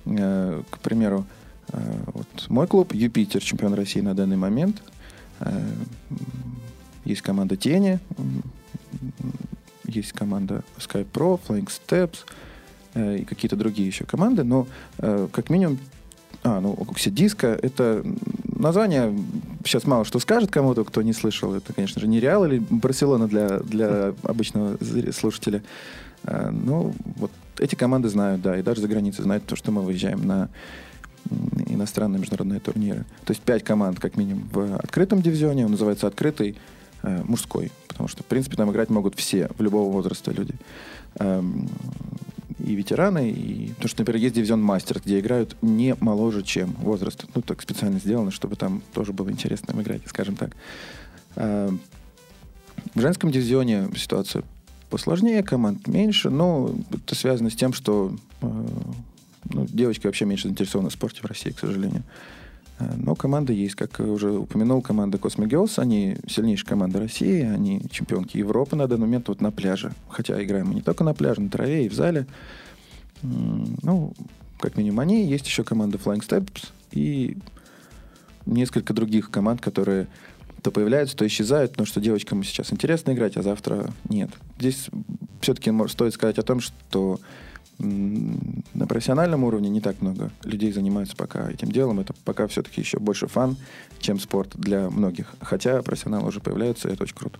Э, 0.07 0.62
к 0.71 0.79
примеру, 0.79 1.27
э, 1.69 1.79
вот 2.07 2.27
мой 2.49 2.67
клуб 2.67 2.95
Юпитер, 2.95 3.43
чемпион 3.43 3.75
России 3.75 4.01
на 4.01 4.15
данный 4.15 4.37
момент. 4.37 4.83
Есть 7.05 7.23
команда 7.23 7.57
Тени, 7.57 7.99
есть 9.93 10.12
команда 10.12 10.62
Sky 10.79 11.07
Pro, 11.11 11.41
Flying 11.47 11.69
Steps, 11.69 12.19
э, 12.95 13.19
и 13.19 13.25
какие-то 13.25 13.57
другие 13.57 13.88
еще 13.88 14.05
команды, 14.05 14.45
но 14.45 14.67
э, 14.99 15.29
как 15.33 15.51
минимум 15.51 15.79
а, 16.45 16.61
ну, 16.61 16.77
Оксидиска— 16.88 17.47
это 17.62 18.05
название, 18.62 19.14
сейчас 19.64 19.87
мало 19.87 20.05
что 20.05 20.18
скажет 20.18 20.51
кому-то, 20.51 20.85
кто 20.85 21.03
не 21.03 21.12
слышал. 21.12 21.55
Это, 21.55 21.72
конечно 21.72 22.01
же, 22.01 22.07
не 22.07 22.20
Реал 22.20 22.44
или 22.46 22.59
Барселона 22.59 23.29
для, 23.29 23.59
для 23.61 24.14
обычного 24.22 24.79
слушателя. 25.12 25.62
А, 26.25 26.51
ну, 26.51 26.94
вот 27.16 27.31
эти 27.59 27.75
команды 27.75 28.09
знают, 28.09 28.42
да, 28.42 28.59
и 28.59 28.62
даже 28.62 28.81
за 28.81 28.88
границей 28.88 29.25
знают 29.25 29.44
то, 29.44 29.57
что 29.57 29.70
мы 29.72 29.83
выезжаем 29.83 30.27
на 30.27 30.48
иностранные 31.66 32.20
международные 32.20 32.61
турниры. 32.61 33.05
То 33.25 33.33
есть 33.33 33.42
пять 33.42 33.64
команд, 33.64 34.01
как 34.01 34.16
минимум, 34.16 34.48
в 34.53 34.77
открытом 34.77 35.22
дивизионе. 35.22 35.64
Он 35.64 35.70
называется 35.70 36.07
открытый 36.07 36.57
э, 37.03 37.22
мужской, 37.25 37.70
потому 37.88 38.09
что, 38.09 38.22
в 38.22 38.27
принципе, 38.27 38.57
там 38.57 38.70
играть 38.70 38.90
могут 38.90 39.14
все, 39.14 39.48
в 39.57 39.62
любого 39.62 39.90
возраста 39.90 40.33
люди. 40.33 40.55
Эм, 41.18 41.68
и 42.59 42.75
ветераны, 42.75 43.31
и... 43.31 43.69
Потому 43.75 43.88
что, 43.88 44.01
например, 44.01 44.23
есть 44.23 44.35
дивизион 44.35 44.62
мастер, 44.62 45.01
где 45.05 45.21
играют 45.21 45.57
не 45.62 45.97
моложе, 46.01 46.43
чем 46.43 46.73
возраст. 46.73 47.25
Ну, 47.35 47.43
так 47.43 47.62
специально 47.62 47.99
сделано, 47.99 48.31
чтобы 48.31 48.57
там 48.57 48.83
тоже 48.93 49.12
было 49.12 49.31
интересно 49.31 49.79
играть, 49.81 50.03
скажем 50.07 50.37
так. 50.37 50.57
Эм, 51.37 51.81
в 52.95 53.01
женском 53.01 53.31
дивизионе 53.31 53.88
ситуация 53.97 54.43
посложнее, 54.91 55.43
команд 55.43 55.87
меньше, 55.87 56.31
но 56.31 56.75
это 56.93 57.15
связано 57.15 57.51
с 57.51 57.57
тем, 57.57 57.73
что 57.73 58.15
э, 58.43 58.67
ну, 59.51 59.67
девочки 59.67 60.07
вообще 60.07 60.25
меньше 60.25 60.45
заинтересованы 60.45 60.91
в 60.91 60.93
спорте 60.93 61.21
в 61.23 61.25
России, 61.25 61.51
к 61.51 61.59
сожалению. 61.59 62.03
Но 62.97 63.14
команда 63.14 63.53
есть, 63.53 63.75
как 63.75 64.01
уже 64.01 64.31
упомянул, 64.31 64.83
команда 64.83 65.18
Cosmo 65.18 65.47
Girls. 65.49 65.79
Они 65.79 66.16
сильнейшая 66.27 66.68
команда 66.68 67.01
России, 67.01 67.42
они 67.42 67.83
чемпионки 67.90 68.37
Европы 68.37 68.77
на 68.77 68.87
данный 68.87 69.03
момент 69.03 69.29
вот 69.29 69.40
на 69.40 69.51
пляже. 69.51 69.92
Хотя 70.09 70.42
играем 70.42 70.68
мы 70.68 70.75
не 70.75 70.83
только 70.83 71.05
на 71.05 71.14
пляже, 71.14 71.40
на 71.40 71.51
траве 71.51 71.87
и 71.87 71.88
в 71.88 71.95
зале. 71.95 72.27
Ну, 73.23 74.12
как 74.59 74.77
минимум 74.77 75.01
они. 75.01 75.27
Есть 75.27 75.47
еще 75.47 75.64
команда 75.64 75.99
Flying 75.99 76.27
Steps 76.27 76.68
и 76.92 77.37
несколько 78.47 78.92
других 78.92 79.31
команд, 79.31 79.61
которые 79.61 80.07
то 80.62 80.71
появляются, 80.71 81.16
то 81.16 81.27
исчезают, 81.27 81.73
потому 81.73 81.87
что 81.87 82.01
девочкам 82.01 82.45
сейчас 82.45 82.73
интересно 82.73 83.12
играть, 83.12 83.37
а 83.37 83.42
завтра 83.42 83.92
нет. 84.09 84.31
Здесь 84.59 84.88
все-таки 85.40 85.73
стоит 85.88 86.14
сказать 86.14 86.38
о 86.38 86.42
том, 86.42 86.61
что 86.61 87.18
на 87.78 88.87
профессиональном 88.87 89.44
уровне 89.44 89.68
не 89.68 89.80
так 89.80 90.00
много 90.00 90.30
людей 90.44 90.72
занимаются 90.72 91.16
пока 91.16 91.50
этим 91.50 91.70
делом. 91.70 92.00
Это 92.00 92.14
пока 92.24 92.46
все-таки 92.46 92.80
еще 92.80 92.98
больше 92.98 93.26
фан, 93.26 93.56
чем 93.98 94.18
спорт 94.18 94.50
для 94.54 94.90
многих. 94.90 95.32
Хотя 95.40 95.82
профессионалы 95.82 96.28
уже 96.28 96.40
появляются, 96.40 96.88
и 96.88 96.92
это 96.92 97.02
очень 97.02 97.16
круто. 97.16 97.38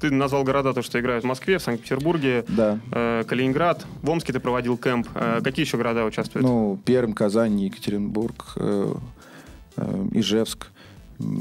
Ты 0.00 0.10
назвал 0.12 0.44
города, 0.44 0.72
то, 0.72 0.82
что 0.82 1.00
играют 1.00 1.24
в 1.24 1.26
Москве, 1.26 1.58
в 1.58 1.62
Санкт-Петербурге, 1.62 2.44
да. 2.48 2.78
э, 2.92 3.24
Калининград. 3.26 3.84
В 4.02 4.10
Омске 4.10 4.32
ты 4.32 4.38
проводил 4.38 4.76
кемп. 4.76 5.08
Э, 5.14 5.40
какие 5.42 5.64
еще 5.64 5.76
города 5.76 6.04
участвуют? 6.04 6.46
Ну, 6.46 6.78
Пермь, 6.84 7.12
Казань, 7.12 7.60
Екатеринбург, 7.60 8.52
э, 8.56 8.94
э, 9.76 10.08
Ижевск. 10.12 10.68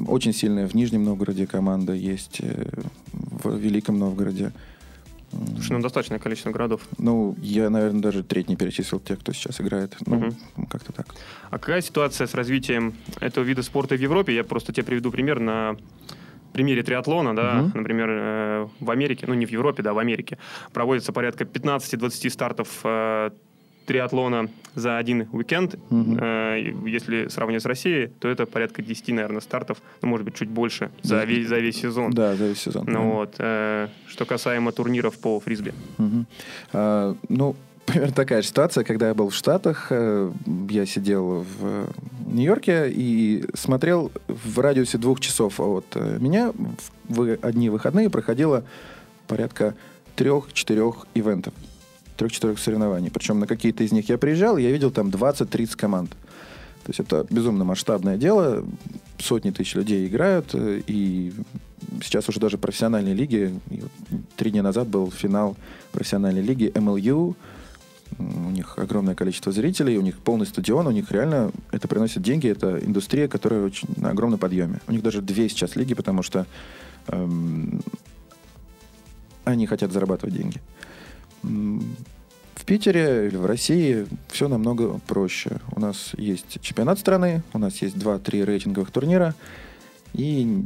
Очень 0.08 0.34
сильная 0.34 0.67
в 0.67 0.73
Нижнем 0.73 1.04
Новгороде 1.04 1.45
команда 1.45 1.93
есть, 1.93 2.39
э, 2.41 2.67
в 3.13 3.56
Великом 3.56 4.00
Новгороде. 4.00 4.52
Слушай, 5.32 5.74
ну 5.74 5.82
достаточное 5.82 6.20
количество 6.20 6.52
городов. 6.52 6.82
Ну, 6.98 7.36
я, 7.42 7.70
наверное, 7.70 8.02
даже 8.02 8.24
треть 8.24 8.48
не 8.48 8.56
перечислил 8.56 9.00
тех, 9.00 9.20
кто 9.20 9.34
сейчас 9.34 9.60
играет. 9.60 9.96
Ну, 10.06 10.18
угу. 10.18 10.68
как-то 10.70 10.94
так. 10.94 11.08
А 11.50 11.60
какая 11.60 11.82
ситуация 11.82 12.28
с 12.28 12.34
развитием 12.34 12.96
этого 13.20 13.44
вида 13.44 13.62
спорта 13.62 13.96
в 13.96 14.00
Европе? 14.00 14.34
Я 14.34 14.44
просто 14.44 14.72
тебе 14.72 14.86
приведу 14.86 15.12
пример 15.12 15.40
на 15.40 15.78
примере 16.54 16.82
триатлона, 16.82 17.36
да, 17.36 17.62
угу. 17.62 17.78
например, 17.78 18.08
э, 18.10 18.68
в 18.80 18.90
Америке, 18.90 19.26
ну 19.28 19.34
не 19.34 19.46
в 19.46 19.52
Европе, 19.52 19.84
да, 19.84 19.94
в 19.94 20.00
Америке, 20.00 20.38
проводится 20.74 21.13
порядка 21.13 21.44
15-20 21.44 22.30
стартов 22.30 22.80
э, 22.84 23.32
триатлона 23.88 24.50
за 24.76 24.97
один 24.97 25.28
уикенд. 25.32 25.76
Угу. 25.89 26.15
Если 26.86 27.30
сравнивать 27.30 27.63
с 27.63 27.65
Россией, 27.65 28.08
то 28.08 28.28
это 28.28 28.45
порядка 28.45 28.84
10, 28.84 29.08
наверное, 29.10 29.41
стартов, 29.41 29.78
ну, 30.02 30.10
может 30.10 30.26
быть, 30.26 30.36
чуть 30.36 30.50
больше 30.50 30.91
за 31.02 31.23
весь, 31.23 31.47
за 31.47 31.58
весь 31.58 31.78
сезон. 31.78 32.12
Да, 32.12 32.36
за 32.36 32.47
весь 32.47 32.60
сезон. 32.60 32.86
Ну, 32.88 33.12
вот, 33.13 33.36
э, 33.39 33.88
что 34.08 34.26
касаемо 34.26 34.71
турниров 34.71 35.17
по 35.17 35.39
фрисби. 35.39 35.73
Угу. 35.97 36.26
А, 36.73 37.15
ну, 37.30 37.56
примерно 37.86 38.13
такая 38.13 38.41
ситуация, 38.41 38.84
когда 38.84 39.08
я 39.08 39.13
был 39.15 39.30
в 39.30 39.36
Штатах, 39.36 39.88
э, 39.89 40.32
я 40.69 40.86
сидел 40.86 41.45
в 41.60 41.88
Нью-Йорке 42.28 42.91
и 42.91 43.45
смотрел 43.54 44.12
в 44.28 44.60
радиусе 44.60 44.97
двух 44.97 45.21
часов 45.21 45.60
от 45.62 45.95
меня 45.95 46.52
в 47.08 47.38
одни 47.41 47.69
выходные 47.69 48.10
проходило 48.10 48.65
порядка 49.28 49.76
трех-четырех 50.17 51.08
ивентов 51.15 51.54
трех-четырех 52.18 52.60
соревнований. 52.60 53.10
Причем 53.12 53.40
на 53.40 53.48
какие-то 53.48 53.84
из 53.84 53.92
них 53.92 54.10
я 54.10 54.18
приезжал, 54.18 54.58
и 54.58 54.64
я 54.64 54.72
видел 54.72 54.92
там 54.92 55.10
20-30 55.10 55.78
команд. 55.78 56.10
То 56.84 56.92
есть 56.92 57.00
это 57.00 57.26
безумно 57.30 57.66
масштабное 57.66 58.18
дело. 58.18 58.66
Сотни 59.20 59.52
тысяч 59.52 59.76
людей 59.76 60.08
играют, 60.08 60.52
э, 60.54 60.82
и 60.88 61.34
сейчас 62.02 62.30
уже 62.30 62.40
даже 62.40 62.58
профессиональные 62.58 63.14
лиги. 63.14 63.60
Три 64.36 64.52
дня 64.52 64.64
назад 64.64 64.88
был 64.88 65.12
финал 65.12 65.58
профессиональной 65.92 66.42
лиги 66.42 66.72
MLU. 66.74 67.36
У 68.20 68.50
них 68.52 68.78
огромное 68.78 69.16
количество 69.16 69.52
зрителей, 69.52 69.98
у 69.98 70.02
них 70.02 70.18
полный 70.20 70.46
стадион, 70.46 70.88
у 70.88 70.92
них 70.92 71.12
реально 71.12 71.52
это 71.72 71.90
приносит 71.90 72.22
деньги, 72.24 72.48
это 72.48 72.80
индустрия, 72.80 73.28
которая 73.28 73.66
очень 73.66 73.90
на 73.98 74.12
огромном 74.12 74.40
подъеме. 74.40 74.80
У 74.88 74.94
них 74.94 75.04
даже 75.04 75.22
две 75.22 75.50
сейчас 75.50 75.76
лиги, 75.76 75.94
потому 75.94 76.24
что 76.24 76.46
эм, 77.08 77.82
они 79.44 79.68
хотят 79.68 79.92
зарабатывать 79.92 80.36
деньги. 80.36 80.62
В 82.56 82.66
Питере 82.66 83.28
или 83.28 83.38
в 83.38 83.46
России 83.46 84.08
все 84.30 84.48
намного 84.48 85.00
проще. 85.08 85.60
У 85.72 85.80
нас 85.80 86.12
есть 86.18 86.60
чемпионат 86.62 87.00
страны, 87.00 87.44
у 87.54 87.60
нас 87.60 87.82
есть 87.82 87.96
2-3 87.96 88.44
рейтинговых 88.44 88.92
турнира, 88.92 89.36
и 90.14 90.66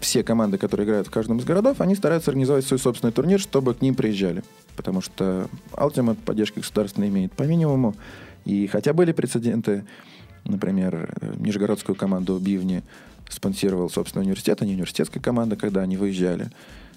все 0.00 0.24
команды, 0.24 0.58
которые 0.58 0.86
играют 0.86 1.08
в 1.08 1.10
каждом 1.10 1.38
из 1.38 1.44
городов, 1.44 1.80
они 1.80 1.94
стараются 1.94 2.30
организовать 2.30 2.64
свой 2.64 2.80
собственный 2.80 3.12
турнир, 3.12 3.38
чтобы 3.38 3.74
к 3.74 3.82
ним 3.82 3.94
приезжали. 3.94 4.42
Потому 4.76 5.02
что 5.02 5.48
Ultimate 5.72 6.16
поддержки 6.16 6.60
государственной 6.60 7.08
имеет 7.08 7.32
по 7.32 7.42
минимуму. 7.42 7.94
И 8.46 8.66
хотя 8.66 8.94
были 8.94 9.12
прецеденты, 9.12 9.84
например, 10.44 11.14
нижегородскую 11.38 11.94
команду 11.96 12.38
Бивни 12.38 12.82
спонсировал 13.28 13.90
собственный 13.90 14.24
университет, 14.24 14.62
а 14.62 14.64
не 14.64 14.72
университетская 14.72 15.22
команда, 15.22 15.56
когда 15.56 15.82
они 15.82 15.96
выезжали 15.98 16.50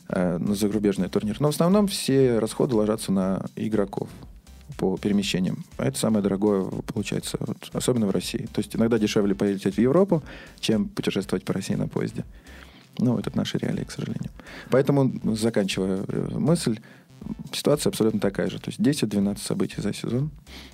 э, 0.10 0.38
на 0.38 0.56
зарубежный 0.56 1.10
турнир. 1.10 1.38
Но 1.40 1.52
в 1.52 1.56
основном 1.56 1.88
все 1.88 2.40
расходы 2.40 2.76
ложатся 2.76 3.12
на 3.12 3.46
игроков 3.56 4.10
по 4.78 4.98
перемещениям. 4.98 5.64
А 5.78 5.86
это 5.86 5.98
самое 5.98 6.24
дорогое 6.24 6.66
получается, 6.94 7.38
вот, 7.40 7.58
особенно 7.74 8.08
в 8.08 8.12
России. 8.12 8.48
То 8.54 8.60
есть 8.60 8.76
иногда 8.76 8.98
дешевле 8.98 9.36
полететь 9.36 9.76
в 9.76 9.80
Европу, 9.80 10.24
чем 10.60 10.88
путешествовать 10.90 11.46
по 11.46 11.54
России 11.54 11.76
на 11.76 11.88
поезде. 11.88 12.26
Ну, 13.00 13.18
это 13.18 13.36
наши 13.36 13.58
реалии, 13.58 13.84
к 13.84 13.92
сожалению. 13.92 14.30
Поэтому, 14.70 15.12
заканчивая 15.36 16.04
э, 16.08 16.28
мысль, 16.38 16.80
ситуация 17.52 17.90
абсолютно 17.90 18.20
такая 18.20 18.50
же. 18.50 18.60
То 18.60 18.70
есть 18.70 18.80
10-12 18.80 19.40
событий 19.40 19.82
за 19.82 19.94
сезон. 19.94 20.30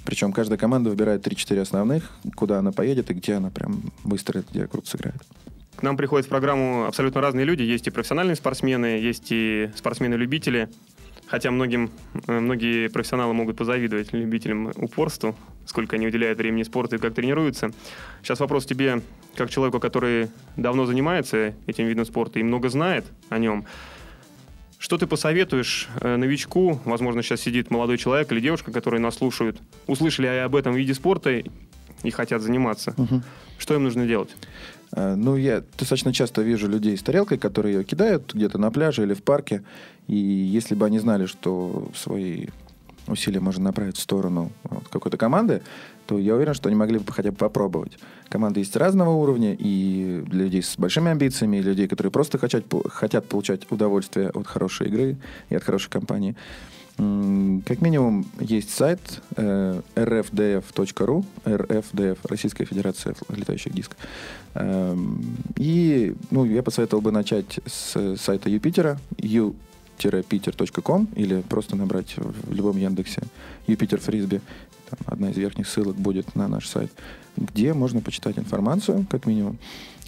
Причем 0.06 0.34
каждая 0.34 0.58
команда 0.58 0.90
выбирает 0.90 1.26
3-4 1.26 1.62
основных, 1.62 2.12
куда 2.36 2.60
она 2.60 2.72
поедет 2.72 3.10
и 3.10 3.14
где 3.14 3.36
она 3.36 3.50
прям 3.50 3.92
быстро, 4.04 4.44
где 4.50 4.68
круто 4.68 4.90
сыграет. 4.90 5.22
К 5.80 5.84
нам 5.84 5.96
приходят 5.96 6.26
в 6.26 6.30
программу 6.30 6.88
абсолютно 6.88 7.22
разные 7.22 7.46
люди. 7.46 7.64
Есть 7.64 7.88
и 7.88 7.90
профессиональные 7.90 8.36
спортсмены, 8.36 9.00
есть 9.00 9.28
и 9.30 9.72
спортсмены-любители. 9.78 10.68
Хотя 11.26 11.52
многим, 11.52 11.90
э, 12.28 12.38
многие 12.38 12.90
профессионалы 12.90 13.34
могут 13.34 13.56
позавидовать 13.56 14.12
любителям 14.12 14.74
упорству, 14.76 15.38
сколько 15.66 15.96
они 15.96 16.06
уделяют 16.06 16.38
времени 16.38 16.64
спорту 16.64 16.98
и 16.98 17.00
как 17.00 17.14
тренируются. 17.14 17.72
Сейчас 18.22 18.42
вопрос 18.42 18.66
тебе, 18.66 19.02
как 19.36 19.50
человеку, 19.52 19.80
который 19.80 20.30
давно 20.58 20.86
занимается 20.86 21.54
этим 21.66 21.86
видом 21.86 22.04
спорта 22.04 22.40
и 22.40 22.44
много 22.44 22.68
знает 22.68 23.06
о 23.30 23.38
нем. 23.38 23.64
Что 24.80 24.98
ты 24.98 25.08
посоветуешь 25.08 25.88
э, 26.02 26.18
новичку, 26.18 26.82
возможно, 26.84 27.24
сейчас 27.24 27.40
сидит 27.40 27.72
молодой 27.72 27.98
человек 27.98 28.30
или 28.34 28.42
девушка, 28.42 28.74
которые 28.74 29.00
нас 29.00 29.16
слушают, 29.16 29.62
услышали 29.88 30.28
об 30.28 30.58
этом 30.58 30.74
виде 30.74 30.94
спорта 30.94 31.42
и 32.04 32.12
хотят 32.12 32.42
заниматься. 32.42 32.94
Угу. 32.98 33.22
Что 33.60 33.76
им 33.76 33.84
нужно 33.86 34.06
делать? 34.06 34.36
Э, 34.92 35.16
ну, 35.16 35.36
я 35.36 35.64
достаточно 35.78 36.14
часто 36.14 36.42
вижу 36.42 36.68
людей 36.68 36.98
с 36.98 37.04
тарелкой, 37.04 37.38
которые 37.38 37.76
ее 37.76 37.84
кидают 37.84 38.34
где-то 38.34 38.58
на 38.58 38.72
пляже 38.72 39.04
или 39.04 39.14
в 39.14 39.24
парке. 39.24 39.64
И 40.08 40.16
если 40.16 40.76
бы 40.76 40.86
они 40.86 41.00
знали, 41.00 41.26
что 41.26 41.90
свои 41.96 42.48
усилия 43.08 43.40
можно 43.40 43.64
направить 43.64 43.98
в 43.98 44.02
сторону 44.02 44.52
вот, 44.64 44.88
какой-то 44.90 45.18
команды, 45.18 45.62
то 46.06 46.18
я 46.18 46.36
уверен, 46.36 46.54
что 46.54 46.70
они 46.70 46.76
могли 46.76 47.00
бы 47.00 47.12
хотя 47.12 47.32
бы 47.32 47.38
попробовать. 47.38 47.98
Команды 48.30 48.62
есть 48.62 48.76
разного 48.76 49.12
уровня, 49.12 49.56
и 49.58 50.24
для 50.28 50.46
людей 50.46 50.64
с 50.64 50.78
большими 50.78 51.12
амбициями, 51.12 51.58
и 51.58 51.62
людей, 51.62 51.88
которые 51.88 52.12
просто 52.12 52.38
хотят, 52.38 52.66
хотят 52.90 53.28
получать 53.28 53.72
удовольствие 53.72 54.30
от 54.30 54.48
хорошей 54.48 54.88
игры 54.88 55.18
и 55.50 55.56
от 55.56 55.64
хорошей 55.64 55.90
компании. 55.90 56.36
Как 57.66 57.80
минимум 57.80 58.26
есть 58.42 58.72
сайт 58.72 59.00
э, 59.38 59.82
rfdf.ru, 59.96 61.26
RFDF, 61.46 62.18
Российская 62.24 62.66
Федерация 62.66 63.16
летающих 63.30 63.74
дисков. 63.74 63.98
Эм, 64.56 65.38
и 65.56 66.14
ну, 66.30 66.44
я 66.44 66.62
посоветовал 66.62 67.02
бы 67.02 67.14
начать 67.14 67.62
с 67.66 68.18
сайта 68.18 68.50
Юпитера, 68.50 69.00
U 69.18 69.56
юпитер-питер.ком 70.00 71.08
или 71.16 71.42
просто 71.42 71.76
набрать 71.76 72.16
в 72.18 72.54
любом 72.54 72.78
Яндексе 72.78 73.22
Юпитер 73.68 74.00
Фрисби. 74.00 74.42
Там 74.90 75.00
одна 75.06 75.32
из 75.32 75.38
верхних 75.38 75.68
ссылок 75.68 75.96
будет 75.96 76.36
на 76.36 76.48
наш 76.48 76.68
сайт, 76.68 76.92
где 77.38 77.74
можно 77.74 78.02
почитать 78.02 78.38
информацию, 78.38 79.06
как 79.10 79.26
минимум, 79.26 79.58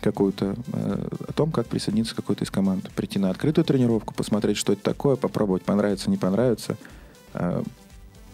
какую-то 0.01 0.55
э, 0.73 1.07
о 1.27 1.33
том, 1.33 1.51
как 1.51 1.67
присоединиться 1.67 2.13
к 2.13 2.17
какой-то 2.17 2.43
из 2.43 2.51
команд. 2.51 2.89
Прийти 2.91 3.19
на 3.19 3.29
открытую 3.29 3.65
тренировку, 3.65 4.13
посмотреть, 4.13 4.57
что 4.57 4.73
это 4.73 4.81
такое, 4.81 5.15
попробовать, 5.15 5.63
понравится, 5.63 6.09
не 6.09 6.17
понравится. 6.17 6.77
Э, 7.33 7.63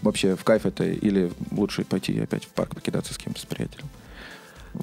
вообще 0.02 0.36
в 0.36 0.44
кайф 0.44 0.66
это 0.66 0.86
или 0.86 1.32
лучше 1.52 1.84
пойти 1.84 2.18
опять 2.20 2.46
в 2.46 2.50
парк 2.50 2.76
покидаться 2.76 3.14
с 3.14 3.18
кем-то, 3.18 3.40
с 3.40 3.46
приятелем. 3.46 3.86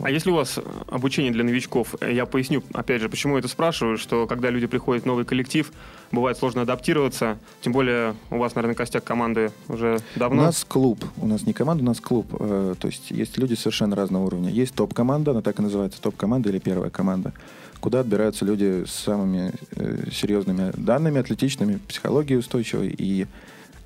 А 0.02 0.11
если 0.11 0.30
у 0.30 0.35
вас 0.35 0.59
обучение 0.88 1.33
для 1.33 1.44
новичков, 1.44 1.94
э, 2.00 2.12
я 2.12 2.26
поясню, 2.26 2.62
опять 2.72 3.00
же, 3.00 3.09
почему 3.09 3.37
это 3.38 3.48
спрашиваю, 3.48 3.98
что 3.98 4.26
когда 4.26 4.50
люди 4.50 4.66
приходят 4.66 5.04
в 5.04 5.07
новый 5.07 5.24
коллектив, 5.24 5.72
бывает 6.11 6.38
сложно 6.38 6.62
адаптироваться, 6.62 7.38
тем 7.61 7.72
более 7.72 8.14
у 8.30 8.38
вас, 8.38 8.54
наверное, 8.54 8.74
костяк 8.74 9.04
команды 9.04 9.52
уже 9.68 9.98
давно. 10.16 10.42
У 10.42 10.44
нас 10.46 10.64
клуб, 10.64 11.04
у 11.18 11.26
нас 11.26 11.46
не 11.46 11.52
команда, 11.52 11.83
у 11.83 11.87
нас 11.87 12.00
клуб, 12.00 12.26
э, 12.38 12.74
то 12.78 12.88
есть 12.88 13.11
есть 13.11 13.38
люди 13.38 13.54
совершенно 13.54 13.96
разного 13.96 14.24
уровня. 14.24 14.50
Есть 14.50 14.74
топ-команда, 14.74 15.33
она 15.33 15.42
так 15.42 15.59
и 15.59 15.62
называется, 15.62 16.00
топ-команда 16.00 16.48
или 16.48 16.59
первая 16.59 16.90
команда, 16.90 17.33
куда 17.80 18.00
отбираются 18.00 18.44
люди 18.44 18.85
с 18.87 18.92
самыми 18.92 19.52
э, 19.72 20.11
серьезными 20.11 20.72
данными, 20.76 21.20
атлетичными, 21.20 21.78
психологией 21.88 22.38
устойчивой 22.38 22.94
и 22.96 23.26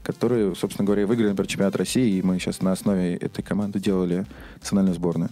которые, 0.02 0.54
собственно 0.54 0.86
говоря, 0.86 1.06
выиграли, 1.06 1.28
например, 1.28 1.48
чемпионат 1.48 1.76
России, 1.76 2.16
и 2.16 2.22
мы 2.22 2.38
сейчас 2.38 2.62
на 2.62 2.72
основе 2.72 3.16
этой 3.16 3.42
команды 3.42 3.78
делали 3.78 4.24
национальную 4.54 4.94
сборную. 4.94 5.28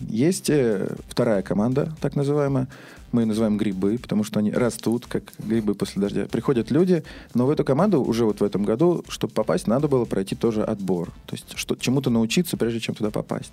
Есть 0.00 0.48
э, 0.48 0.96
вторая 1.08 1.42
команда, 1.42 1.92
так 2.00 2.16
называемая. 2.16 2.68
Мы 3.12 3.24
называем 3.24 3.56
грибы, 3.56 3.98
потому 3.98 4.22
что 4.22 4.38
они 4.38 4.52
растут, 4.52 5.06
как 5.06 5.32
грибы 5.38 5.74
после 5.74 6.00
дождя. 6.00 6.26
Приходят 6.26 6.70
люди, 6.70 7.04
но 7.34 7.46
в 7.46 7.50
эту 7.50 7.64
команду 7.64 8.02
уже 8.02 8.24
вот 8.24 8.40
в 8.40 8.44
этом 8.44 8.64
году, 8.64 9.04
чтобы 9.08 9.32
попасть, 9.32 9.66
надо 9.66 9.88
было 9.88 10.04
пройти 10.04 10.34
тоже 10.34 10.62
отбор. 10.62 11.08
То 11.26 11.34
есть 11.34 11.56
что, 11.56 11.74
чему-то 11.74 12.10
научиться, 12.10 12.56
прежде 12.56 12.80
чем 12.80 12.94
туда 12.94 13.10
попасть. 13.10 13.52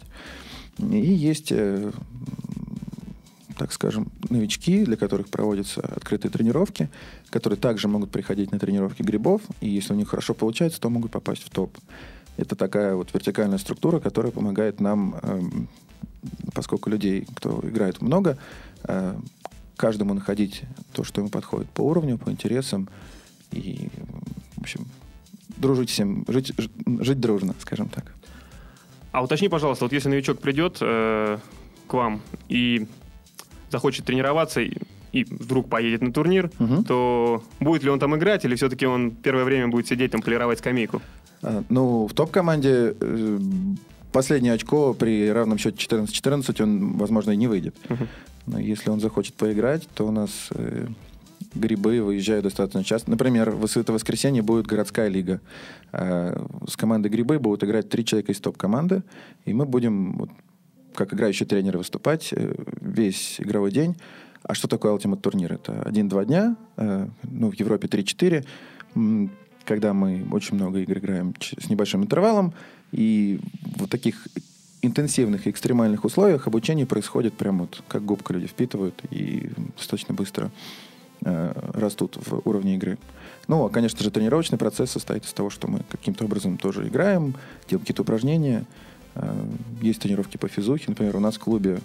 И 0.78 0.98
есть, 0.98 1.52
э, 1.52 1.92
так 3.58 3.72
скажем, 3.72 4.12
новички, 4.30 4.84
для 4.84 4.98
которых 4.98 5.30
проводятся 5.30 5.82
открытые 5.82 6.32
тренировки, 6.32 6.90
которые 7.30 7.58
также 7.58 7.88
могут 7.88 8.12
приходить 8.12 8.52
на 8.52 8.60
тренировки 8.60 9.04
грибов, 9.04 9.42
и 9.62 9.70
если 9.70 9.94
у 9.94 9.96
них 9.96 10.10
хорошо 10.10 10.34
получается, 10.34 10.82
то 10.82 10.90
могут 10.90 11.12
попасть 11.12 11.44
в 11.44 11.50
топ. 11.50 11.78
Это 12.38 12.56
такая 12.56 12.96
вот 12.96 13.14
вертикальная 13.14 13.58
структура, 13.58 14.00
которая 14.00 14.32
помогает 14.32 14.80
нам, 14.80 15.16
эм, 15.22 15.68
поскольку 16.54 16.90
людей, 16.90 17.28
кто 17.36 17.62
играет 17.64 18.02
много, 18.02 18.38
э, 18.84 19.16
каждому 19.78 20.14
находить 20.14 20.64
то, 20.94 21.04
что 21.04 21.22
ему 21.22 21.30
подходит 21.30 21.70
по 21.70 21.82
уровню, 21.82 22.18
по 22.18 22.30
интересам 22.30 22.90
и, 23.52 23.90
в 24.58 24.62
общем, 24.62 24.88
дружить 25.58 25.90
всем, 25.90 26.26
жить, 26.28 26.54
жить 26.86 27.20
дружно, 27.20 27.56
скажем 27.60 27.90
так. 27.90 28.14
А 29.12 29.24
уточни, 29.24 29.48
пожалуйста, 29.48 29.86
вот 29.86 29.94
если 29.94 30.10
новичок 30.10 30.40
придет 30.40 30.78
э, 30.82 31.38
к 31.88 31.94
вам 31.94 32.22
и 32.50 32.88
захочет 33.72 34.06
тренироваться 34.06 34.62
и, 35.16 35.24
вдруг 35.24 35.70
поедет 35.70 36.02
на 36.02 36.12
турнир, 36.12 36.52
угу. 36.60 36.84
то 36.84 37.44
будет 37.60 37.84
ли 37.84 37.90
он 37.90 38.00
там 38.00 38.16
играть 38.16 38.44
или 38.46 38.56
все-таки 38.56 38.86
он 38.86 39.12
первое 39.12 39.46
время 39.46 39.70
будет 39.70 39.88
сидеть 39.88 40.12
там 40.12 40.22
полировать 40.22 40.60
скамейку? 40.60 41.02
А, 41.42 41.64
ну, 41.70 42.08
в 42.08 42.14
топ-команде 42.14 42.96
э, 43.00 43.40
последнее 44.12 44.54
очко 44.54 44.94
при 44.94 45.32
равном 45.32 45.58
счете 45.58 45.78
14-14 45.78 46.62
он, 46.62 46.98
возможно, 46.98 47.32
и 47.32 47.38
не 47.38 47.48
выйдет. 47.48 47.76
Uh-huh. 47.88 48.08
Но 48.48 48.60
если 48.60 48.90
он 48.90 49.00
захочет 49.00 49.36
поиграть, 49.36 49.88
то 49.96 50.06
у 50.06 50.12
нас 50.12 50.50
э, 50.52 50.88
грибы 51.54 52.02
выезжают 52.02 52.44
достаточно 52.44 52.84
часто. 52.84 53.10
Например, 53.10 53.52
в 53.52 53.78
это 53.78 53.94
воскресенье 53.94 54.42
будет 54.42 54.68
городская 54.68 55.08
лига. 55.08 55.40
Э, 55.94 56.38
с 56.68 56.76
командой 56.76 57.08
грибы 57.08 57.40
будут 57.40 57.64
играть 57.64 57.90
три 57.90 58.04
человека 58.04 58.34
из 58.34 58.40
топ-команды, 58.40 59.04
и 59.46 59.54
мы 59.54 59.66
будем 59.66 60.18
вот, 60.18 60.30
как 60.94 61.14
играющие 61.14 61.48
тренеры 61.48 61.78
выступать 61.78 62.34
э, 62.34 62.54
весь 62.82 63.40
игровой 63.40 63.72
день. 63.72 63.96
А 64.48 64.54
что 64.54 64.68
такое 64.68 64.94
Ultimate 64.94 65.20
турнир? 65.20 65.54
Это 65.54 65.82
один-два 65.82 66.26
дня, 66.26 66.56
э, 66.78 67.08
ну, 67.24 67.52
в 67.52 67.56
Европе 67.56 67.88
3-4 67.88 68.46
когда 69.66 69.94
мы 69.94 70.26
очень 70.32 70.56
много 70.56 70.80
игр 70.80 71.00
играем 71.00 71.34
с 71.40 71.70
небольшим 71.70 72.04
интервалом, 72.04 72.54
и 72.92 73.40
в 73.76 73.88
таких 73.88 74.28
интенсивных 74.82 75.48
и 75.48 75.50
экстремальных 75.50 76.06
условиях 76.06 76.48
обучение 76.48 76.86
происходит 76.86 77.34
прямо 77.34 77.62
вот 77.62 77.84
как 77.88 78.06
губка 78.06 78.34
люди 78.34 78.48
впитывают 78.48 79.02
и 79.10 79.50
достаточно 79.76 80.14
быстро 80.14 80.52
э, 81.22 81.54
растут 81.74 82.18
в 82.18 82.48
уровне 82.48 82.76
игры. 82.76 82.98
Ну, 83.48 83.66
а, 83.66 83.70
конечно 83.70 84.04
же, 84.04 84.12
тренировочный 84.12 84.58
процесс 84.58 84.92
состоит 84.92 85.26
из 85.26 85.34
того, 85.34 85.50
что 85.50 85.68
мы 85.68 85.82
каким-то 85.90 86.26
образом 86.26 86.58
тоже 86.58 86.88
играем, 86.88 87.34
делаем 87.68 87.82
какие-то 87.82 88.04
упражнения. 88.04 88.66
Э, 89.16 89.34
есть 89.82 90.02
тренировки 90.02 90.38
по 90.38 90.48
физухе. 90.48 90.86
Например, 90.88 91.16
у 91.16 91.20
нас 91.20 91.36
в 91.36 91.40
клубе 91.40 91.80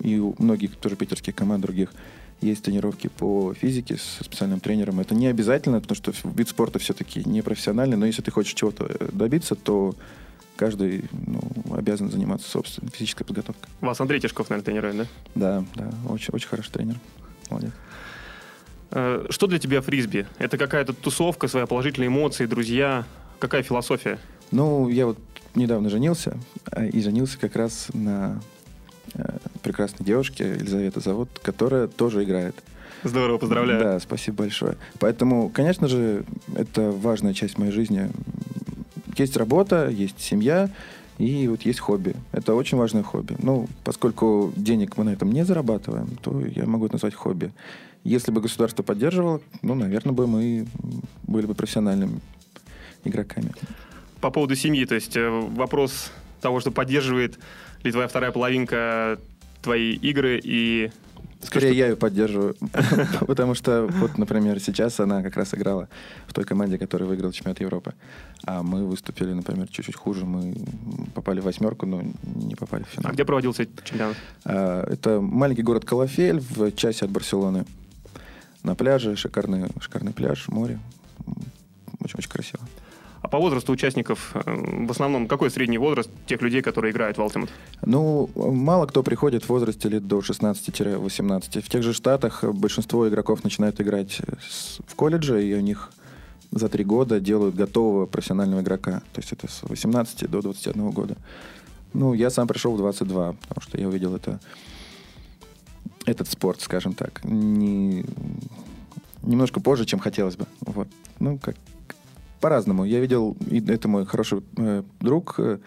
и 0.00 0.18
у 0.18 0.34
многих 0.38 0.76
тоже 0.76 0.96
питерских 0.96 1.34
команд 1.34 1.62
других– 1.62 1.92
есть 2.40 2.64
тренировки 2.64 3.08
по 3.08 3.54
физике 3.54 3.96
с 3.96 4.24
специальным 4.24 4.60
тренером. 4.60 5.00
Это 5.00 5.14
не 5.14 5.26
обязательно, 5.26 5.80
потому 5.80 5.96
что 5.96 6.12
вид 6.24 6.48
спорта 6.48 6.78
все-таки 6.78 7.22
не 7.28 7.42
профессиональный, 7.42 7.96
но 7.96 8.06
если 8.06 8.22
ты 8.22 8.30
хочешь 8.30 8.54
чего-то 8.54 8.86
э, 8.88 9.08
добиться, 9.12 9.54
то 9.54 9.94
каждый 10.56 11.04
ну, 11.12 11.40
обязан 11.74 12.10
заниматься 12.10 12.48
собственной 12.48 12.90
физической 12.90 13.24
подготовкой. 13.24 13.70
Вас 13.80 14.00
Андрей 14.00 14.20
Тишков, 14.20 14.50
наверное, 14.50 14.64
тренирует, 14.64 14.96
да? 14.96 15.06
Да, 15.34 15.64
да, 15.74 15.90
очень, 16.08 16.32
очень 16.32 16.48
хороший 16.48 16.70
тренер. 16.70 16.96
Молодец. 17.50 17.72
Э, 18.90 19.26
что 19.28 19.46
для 19.46 19.58
тебя 19.58 19.82
фрисби? 19.82 20.26
Это 20.38 20.56
какая-то 20.56 20.92
тусовка, 20.94 21.46
свои 21.48 21.66
положительные 21.66 22.08
эмоции, 22.08 22.46
друзья? 22.46 23.04
Какая 23.38 23.62
философия? 23.62 24.18
Ну, 24.50 24.88
я 24.88 25.06
вот 25.06 25.18
недавно 25.54 25.90
женился, 25.90 26.38
а, 26.70 26.84
и 26.84 27.02
женился 27.02 27.38
как 27.38 27.56
раз 27.56 27.88
на 27.92 28.40
прекрасной 29.70 30.04
девушки, 30.04 30.42
Елизавета 30.42 30.98
зовут, 30.98 31.28
которая 31.42 31.86
тоже 31.86 32.24
играет. 32.24 32.56
Здорово, 33.04 33.38
поздравляю. 33.38 33.80
Да, 33.80 34.00
спасибо 34.00 34.38
большое. 34.38 34.76
Поэтому, 34.98 35.48
конечно 35.48 35.86
же, 35.86 36.24
это 36.56 36.90
важная 36.90 37.34
часть 37.34 37.56
моей 37.56 37.70
жизни. 37.70 38.10
Есть 39.16 39.36
работа, 39.36 39.88
есть 39.88 40.20
семья, 40.20 40.68
и 41.18 41.46
вот 41.46 41.62
есть 41.62 41.78
хобби. 41.78 42.16
Это 42.32 42.54
очень 42.54 42.78
важное 42.78 43.04
хобби. 43.04 43.36
Ну, 43.38 43.68
поскольку 43.84 44.52
денег 44.56 44.96
мы 44.96 45.04
на 45.04 45.10
этом 45.10 45.30
не 45.30 45.44
зарабатываем, 45.44 46.18
то 46.20 46.40
я 46.40 46.66
могу 46.66 46.86
это 46.86 46.94
назвать 46.94 47.14
хобби. 47.14 47.52
Если 48.02 48.32
бы 48.32 48.40
государство 48.40 48.82
поддерживало, 48.82 49.40
ну, 49.62 49.74
наверное, 49.74 50.12
бы 50.12 50.26
мы 50.26 50.66
были 51.22 51.46
бы 51.46 51.54
профессиональными 51.54 52.20
игроками. 53.04 53.52
По 54.20 54.30
поводу 54.30 54.56
семьи, 54.56 54.84
то 54.84 54.96
есть 54.96 55.16
э, 55.16 55.28
вопрос 55.28 56.10
того, 56.40 56.58
что 56.58 56.70
поддерживает 56.72 57.38
ли 57.84 57.92
твоя 57.92 58.08
вторая 58.08 58.32
половинка 58.32 59.18
твои 59.62 59.92
игры 59.92 60.40
и 60.42 60.90
Скорее, 61.42 61.72
я 61.72 61.88
ее 61.88 61.96
поддерживаю. 61.96 62.54
Потому 63.26 63.54
что, 63.54 63.86
вот, 63.86 64.18
например, 64.18 64.60
сейчас 64.60 65.00
она 65.00 65.22
как 65.22 65.36
раз 65.36 65.54
играла 65.54 65.88
в 66.26 66.34
той 66.34 66.44
команде, 66.44 66.76
которая 66.76 67.08
выиграла 67.08 67.32
чемпионат 67.32 67.60
Европы. 67.60 67.94
А 68.44 68.62
мы 68.62 68.84
выступили, 68.84 69.32
например, 69.32 69.66
чуть-чуть 69.68 69.96
хуже. 69.96 70.26
Мы 70.26 70.54
попали 71.14 71.40
в 71.40 71.44
восьмерку, 71.44 71.86
но 71.86 72.02
не 72.22 72.56
попали 72.56 72.84
в 72.84 72.88
финал. 72.88 73.10
А 73.10 73.14
где 73.14 73.24
проводился 73.24 73.66
чемпионат? 73.84 74.16
А, 74.44 74.84
это 74.86 75.20
маленький 75.20 75.62
город 75.62 75.84
Калафель 75.84 76.40
в 76.40 76.72
часе 76.72 77.06
от 77.06 77.10
Барселоны. 77.10 77.64
На 78.62 78.74
пляже, 78.74 79.16
шикарный, 79.16 79.68
шикарный 79.80 80.12
пляж, 80.12 80.46
море. 80.48 80.78
Очень-очень 82.00 82.30
красиво. 82.30 82.62
По 83.30 83.38
возрасту 83.38 83.72
участников, 83.72 84.32
э, 84.34 84.40
в 84.86 84.90
основном, 84.90 85.28
какой 85.28 85.50
средний 85.50 85.78
возраст 85.78 86.10
тех 86.26 86.42
людей, 86.42 86.62
которые 86.62 86.92
играют 86.92 87.16
в 87.16 87.20
Ultimate? 87.20 87.50
Ну, 87.86 88.28
мало 88.34 88.86
кто 88.86 89.02
приходит 89.02 89.44
в 89.44 89.48
возрасте 89.48 89.88
лет 89.88 90.06
до 90.06 90.20
16-18. 90.20 91.60
В 91.60 91.68
тех 91.68 91.82
же 91.82 91.92
Штатах 91.92 92.44
большинство 92.44 93.08
игроков 93.08 93.44
начинают 93.44 93.80
играть 93.80 94.20
в 94.86 94.94
колледже, 94.96 95.44
и 95.46 95.54
у 95.54 95.60
них 95.60 95.92
за 96.50 96.68
три 96.68 96.84
года 96.84 97.20
делают 97.20 97.54
готового 97.54 98.06
профессионального 98.06 98.60
игрока. 98.60 99.02
То 99.12 99.20
есть 99.20 99.32
это 99.32 99.46
с 99.48 99.62
18 99.62 100.28
до 100.28 100.42
21 100.42 100.90
года. 100.90 101.16
Ну, 101.92 102.14
я 102.14 102.30
сам 102.30 102.48
пришел 102.48 102.74
в 102.74 102.78
22, 102.78 103.32
потому 103.32 103.60
что 103.60 103.78
я 103.78 103.88
увидел 103.88 104.14
это, 104.14 104.40
этот 106.04 106.28
спорт, 106.28 106.60
скажем 106.60 106.94
так, 106.94 107.24
не, 107.24 108.04
немножко 109.22 109.60
позже, 109.60 109.84
чем 109.84 109.98
хотелось 109.98 110.36
бы. 110.36 110.46
Вот. 110.60 110.88
Ну, 111.18 111.38
как, 111.38 111.56
по-разному. 112.40 112.84
Я 112.84 113.00
видел, 113.00 113.36
это 113.50 113.88
мой 113.88 114.06
хороший 114.06 114.42
э, 114.56 114.82
друг, 115.00 115.34
э, 115.38 115.58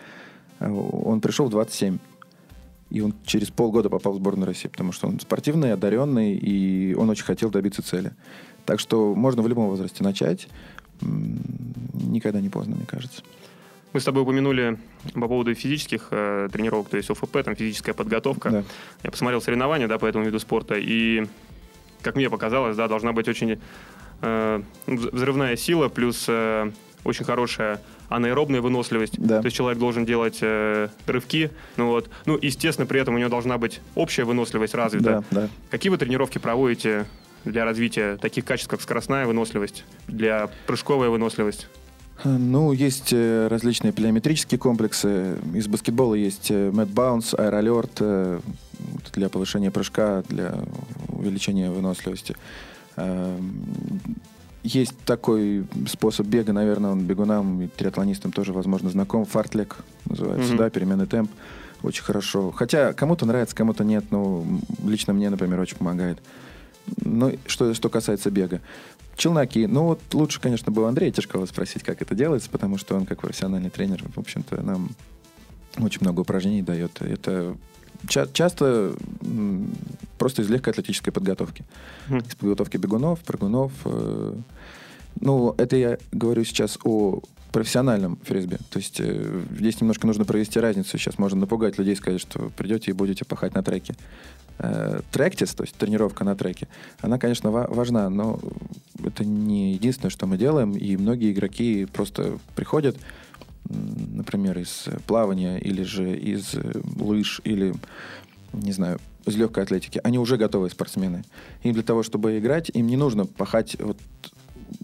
он 0.60 1.22
пришел 1.22 1.48
в 1.48 1.50
27. 1.50 1.98
И 2.90 3.02
он 3.02 3.16
через 3.26 3.50
полгода 3.50 3.90
попал 3.90 4.14
в 4.14 4.18
сборную 4.18 4.46
России, 4.46 4.68
потому 4.68 4.92
что 4.92 5.08
он 5.08 5.20
спортивный, 5.20 5.74
одаренный, 5.74 6.36
и 6.36 6.94
он 6.94 7.10
очень 7.10 7.24
хотел 7.24 7.50
добиться 7.50 7.82
цели. 7.82 8.12
Так 8.66 8.80
что 8.80 9.16
можно 9.16 9.42
в 9.42 9.48
любом 9.48 9.68
возрасте 9.68 10.04
начать. 10.04 10.48
Никогда 11.02 12.40
не 12.40 12.50
поздно, 12.50 12.76
мне 12.76 12.86
кажется. 12.86 13.24
Мы 13.94 14.00
с 14.00 14.04
тобой 14.04 14.24
упомянули 14.24 14.78
по 15.14 15.28
поводу 15.28 15.54
физических 15.54 16.08
э, 16.12 16.50
тренировок, 16.52 16.90
то 16.90 16.98
есть 16.98 17.10
ОФП, 17.10 17.44
там 17.44 17.56
физическая 17.56 17.94
подготовка. 17.94 18.50
Да. 18.50 18.64
Я 19.04 19.12
посмотрел 19.12 19.42
соревнования 19.42 19.88
да, 19.88 20.00
по 20.00 20.06
этому 20.06 20.26
виду 20.26 20.40
спорта, 20.40 20.76
и 20.78 21.28
как 22.02 22.16
мне 22.16 22.30
показалось, 22.30 22.76
да, 22.76 22.88
должна 22.88 23.14
быть 23.14 23.28
очень 23.28 23.60
взрывная 24.86 25.56
сила, 25.56 25.90
плюс 25.90 26.26
э, 26.28 26.72
очень 27.04 27.26
хорошая 27.26 27.82
анаэробная 28.10 28.62
выносливость. 28.62 29.16
Да. 29.18 29.40
То 29.40 29.46
есть 29.46 29.58
человек 29.58 29.80
должен 29.80 30.06
делать 30.06 30.40
э, 30.42 30.90
рывки. 31.08 31.52
Ну, 31.78 31.88
вот. 31.88 32.10
ну, 32.26 32.38
естественно, 32.42 32.86
при 32.86 33.02
этом 33.02 33.16
у 33.16 33.18
него 33.18 33.30
должна 33.30 33.58
быть 33.58 33.82
общая 33.96 34.24
выносливость 34.24 34.76
развита. 34.76 35.24
Да, 35.32 35.42
да. 35.42 35.50
Какие 35.70 35.90
вы 35.90 35.98
тренировки 35.98 36.38
проводите 36.38 37.06
для 37.46 37.66
развития 37.66 38.18
таких 38.18 38.46
качеств, 38.46 38.70
как 38.70 38.82
скоростная 38.82 39.26
выносливость, 39.26 39.84
для 40.08 40.50
прыжковая 40.68 41.10
выносливость? 41.10 41.68
Ну, 42.24 42.72
есть 42.72 43.12
э, 43.12 43.48
различные 43.48 43.92
плеометрические 43.92 44.60
комплексы. 44.60 45.38
Из 45.54 45.68
баскетбола 45.68 46.16
есть 46.16 46.52
э, 46.52 46.70
Mad 46.70 46.94
Bounce, 46.94 47.36
Air 47.36 47.62
Alert 47.62 47.98
э, 48.00 48.40
для 49.14 49.30
повышения 49.30 49.72
прыжка, 49.72 50.24
для 50.30 50.56
увеличения 51.10 51.70
выносливости. 51.70 52.36
Эм, 52.96 53.66
есть 54.64 54.96
такой 55.06 55.66
способ 55.88 56.26
бега, 56.28 56.54
наверное, 56.54 56.92
он 56.92 57.06
бегунам 57.06 57.62
и 57.62 57.68
триатлонистам 57.68 58.32
тоже, 58.32 58.54
возможно, 58.54 58.90
знаком. 58.90 59.26
Фартлек 59.26 59.78
называется, 60.06 60.50
Мгм. 60.50 60.58
да, 60.58 60.70
переменный 60.70 61.06
темп. 61.08 61.30
Очень 61.82 62.04
хорошо. 62.04 62.52
Хотя 62.52 62.94
кому-то 62.94 63.26
нравится, 63.26 63.56
кому-то 63.56 63.84
нет. 63.84 64.06
но 64.10 64.46
лично 64.86 65.12
мне, 65.14 65.30
например, 65.30 65.60
очень 65.60 65.76
помогает. 65.78 66.20
Ну, 67.04 67.34
что, 67.46 67.74
что 67.74 67.90
касается 67.90 68.32
бега. 68.32 68.62
Челноки. 69.18 69.68
Ну, 69.68 69.84
вот 69.84 70.00
лучше, 70.14 70.40
конечно, 70.40 70.72
было 70.72 70.88
Андрея 70.88 71.12
Тишкова 71.12 71.46
спросить, 71.46 71.84
как 71.84 72.02
это 72.02 72.16
делается, 72.16 72.50
потому 72.50 72.78
что 72.78 72.96
он, 72.96 73.06
как 73.06 73.22
профессиональный 73.22 73.70
тренер, 73.70 74.04
в 74.16 74.20
общем-то, 74.20 74.62
нам 74.62 74.90
очень 75.78 76.00
много 76.02 76.22
упражнений 76.22 76.62
дает. 76.62 77.02
Это 77.02 77.56
ча- 78.08 78.28
часто 78.34 78.94
просто 80.18 80.42
из 80.42 80.50
легкой 80.50 80.70
атлетической 80.72 81.12
подготовки. 81.12 81.66
Мгм. 82.08 82.20
Из 82.20 82.36
подготовки 82.36 82.78
бегунов, 82.78 83.20
прыгунов. 83.22 83.72
э, 83.86 84.36
Ну, 85.22 85.54
это 85.60 85.76
я 85.76 85.98
говорю 86.12 86.44
сейчас 86.44 86.80
о 86.84 87.22
профессиональном 87.52 88.18
фрисби. 88.24 88.58
То 88.72 88.80
есть 88.80 89.00
э, 89.00 89.42
здесь 89.60 89.80
немножко 89.80 90.08
нужно 90.08 90.26
провести 90.26 90.60
разницу. 90.60 90.98
Сейчас 90.98 91.20
можно 91.20 91.42
напугать 91.42 91.78
людей, 91.78 91.96
сказать, 91.96 92.20
что 92.20 92.50
придете 92.58 92.90
и 92.92 92.94
будете 92.96 93.24
пахать 93.26 93.54
на 93.54 93.62
треке. 93.62 93.96
Э, 94.58 95.02
Тректис, 95.12 95.54
то 95.54 95.64
есть 95.64 95.76
тренировка 95.76 96.24
на 96.24 96.36
треке, 96.36 96.68
она, 97.02 97.20
конечно, 97.20 97.52
ва- 97.52 97.68
важна, 97.70 98.10
но 98.10 98.40
это 99.06 99.24
не 99.24 99.74
единственное, 99.74 100.10
что 100.10 100.26
мы 100.26 100.38
делаем. 100.38 100.72
И 100.72 100.98
многие 100.98 101.32
игроки 101.32 101.86
просто 101.86 102.40
приходят, 102.56 102.98
например, 104.24 104.58
из 104.58 104.88
э, 104.88 104.98
плавания 105.06 105.58
или 105.58 105.84
же 105.84 106.18
из 106.18 106.56
э, 106.56 106.82
лыж 107.00 107.42
или, 107.44 107.74
не 108.54 108.72
знаю, 108.72 109.00
из 109.26 109.36
легкой 109.36 109.64
атлетики. 109.64 110.00
Они 110.04 110.18
уже 110.18 110.38
готовые 110.38 110.72
спортсмены. 110.72 111.24
Им 111.64 111.74
для 111.74 111.84
того, 111.84 112.04
чтобы 112.04 112.38
играть, 112.40 112.72
им 112.74 112.88
не 112.88 112.98
нужно 112.98 113.26
пахать 113.26 113.78
вот 113.80 113.98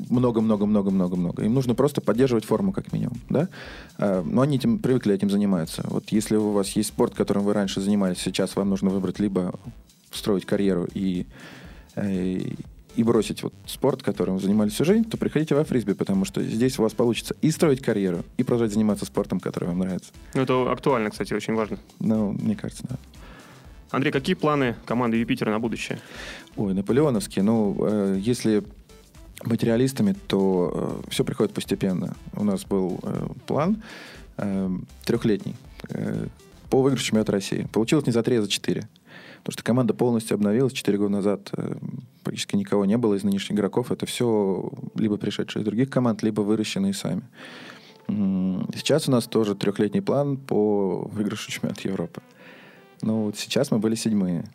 много-много-много-много-много. 0.09 1.43
Им 1.43 1.53
нужно 1.53 1.75
просто 1.75 2.01
поддерживать 2.01 2.45
форму, 2.45 2.71
как 2.71 2.91
минимум, 2.93 3.19
да? 3.29 3.49
А, 3.97 4.23
Но 4.23 4.41
они 4.41 4.57
этим 4.57 4.79
привыкли, 4.79 5.13
этим 5.13 5.29
занимаются. 5.29 5.83
Вот 5.85 6.09
если 6.09 6.35
у 6.35 6.51
вас 6.51 6.69
есть 6.71 6.89
спорт, 6.89 7.15
которым 7.15 7.43
вы 7.43 7.53
раньше 7.53 7.81
занимались, 7.81 8.19
сейчас 8.19 8.55
вам 8.55 8.69
нужно 8.69 8.89
выбрать 8.89 9.19
либо 9.19 9.59
строить 10.11 10.45
карьеру 10.45 10.87
и, 10.93 11.25
э, 11.95 12.39
и 12.99 13.03
бросить 13.03 13.43
вот 13.43 13.53
спорт, 13.65 14.03
которым 14.03 14.35
вы 14.35 14.41
занимались 14.41 14.73
всю 14.73 14.83
жизнь, 14.83 15.05
то 15.09 15.15
приходите 15.15 15.55
во 15.55 15.63
фрисби, 15.63 15.93
потому 15.93 16.25
что 16.25 16.43
здесь 16.43 16.77
у 16.79 16.81
вас 16.81 16.93
получится 16.93 17.33
и 17.41 17.49
строить 17.49 17.81
карьеру, 17.81 18.25
и 18.35 18.43
продолжать 18.43 18.73
заниматься 18.73 19.05
спортом, 19.05 19.39
который 19.39 19.69
вам 19.69 19.79
нравится. 19.79 20.11
Ну, 20.33 20.41
это 20.41 20.69
актуально, 20.69 21.09
кстати, 21.09 21.33
очень 21.33 21.53
важно. 21.53 21.79
Ну, 21.99 22.33
мне 22.33 22.57
кажется, 22.57 22.83
да. 22.89 22.97
Андрей, 23.91 24.11
какие 24.11 24.35
планы 24.35 24.75
команды 24.85 25.15
Юпитера 25.15 25.49
на 25.49 25.59
будущее? 25.59 26.01
Ой, 26.57 26.73
наполеоновские. 26.73 27.43
Ну, 27.43 27.77
э, 27.79 28.19
если 28.19 28.63
быть 29.45 29.63
реалистами, 29.63 30.13
то 30.27 31.01
все 31.07 31.23
приходит 31.23 31.53
постепенно. 31.53 32.17
У 32.33 32.43
нас 32.43 32.65
был 32.65 32.99
э, 33.01 33.27
план 33.47 33.81
э, 34.35 34.69
трехлетний 35.05 35.55
э, 35.87 36.27
по 36.69 36.81
выигрышу 36.81 37.05
чемпионата 37.05 37.31
России. 37.31 37.65
Получилось 37.71 38.05
не 38.07 38.11
за 38.11 38.23
три, 38.23 38.35
а 38.35 38.41
за 38.41 38.49
четыре. 38.49 38.89
Потому 39.39 39.53
что 39.53 39.63
команда 39.63 39.93
полностью 39.93 40.35
обновилась. 40.35 40.73
Четыре 40.73 40.97
года 40.97 41.11
назад 41.11 41.49
э, 41.57 41.75
практически 42.23 42.55
никого 42.55 42.85
не 42.85 42.97
было 42.97 43.15
из 43.15 43.23
нынешних 43.23 43.57
игроков. 43.57 43.91
Это 43.91 44.05
все 44.05 44.71
либо 44.95 45.17
пришедшие 45.17 45.61
из 45.61 45.65
других 45.65 45.89
команд, 45.89 46.23
либо 46.23 46.41
выращенные 46.41 46.93
сами. 46.93 47.23
Сейчас 48.07 49.07
у 49.07 49.11
нас 49.11 49.27
тоже 49.27 49.55
трехлетний 49.55 50.01
план 50.01 50.37
по 50.37 51.07
выигрышу 51.11 51.51
чемпионата 51.51 51.87
Европы. 51.87 52.21
Ну, 53.01 53.25
вот 53.25 53.37
сейчас 53.37 53.71
мы 53.71 53.79
были 53.79 53.95
седьмые. 53.95 54.45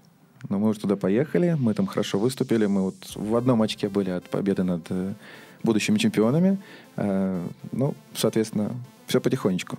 Но 0.48 0.58
мы 0.58 0.68
уже 0.68 0.80
туда 0.80 0.96
поехали, 0.96 1.56
мы 1.58 1.72
там 1.72 1.86
хорошо 1.86 2.18
выступили. 2.18 2.66
Мы 2.66 2.82
вот 2.82 2.96
в 3.14 3.34
одном 3.36 3.62
очке 3.62 3.88
были 3.88 4.10
от 4.10 4.24
победы 4.24 4.62
над 4.62 4.86
э, 4.90 5.14
будущими 5.62 5.98
чемпионами. 5.98 6.58
Э, 6.96 7.46
ну, 7.72 7.94
соответственно, 8.14 8.72
все 9.06 9.20
потихонечку. 9.20 9.78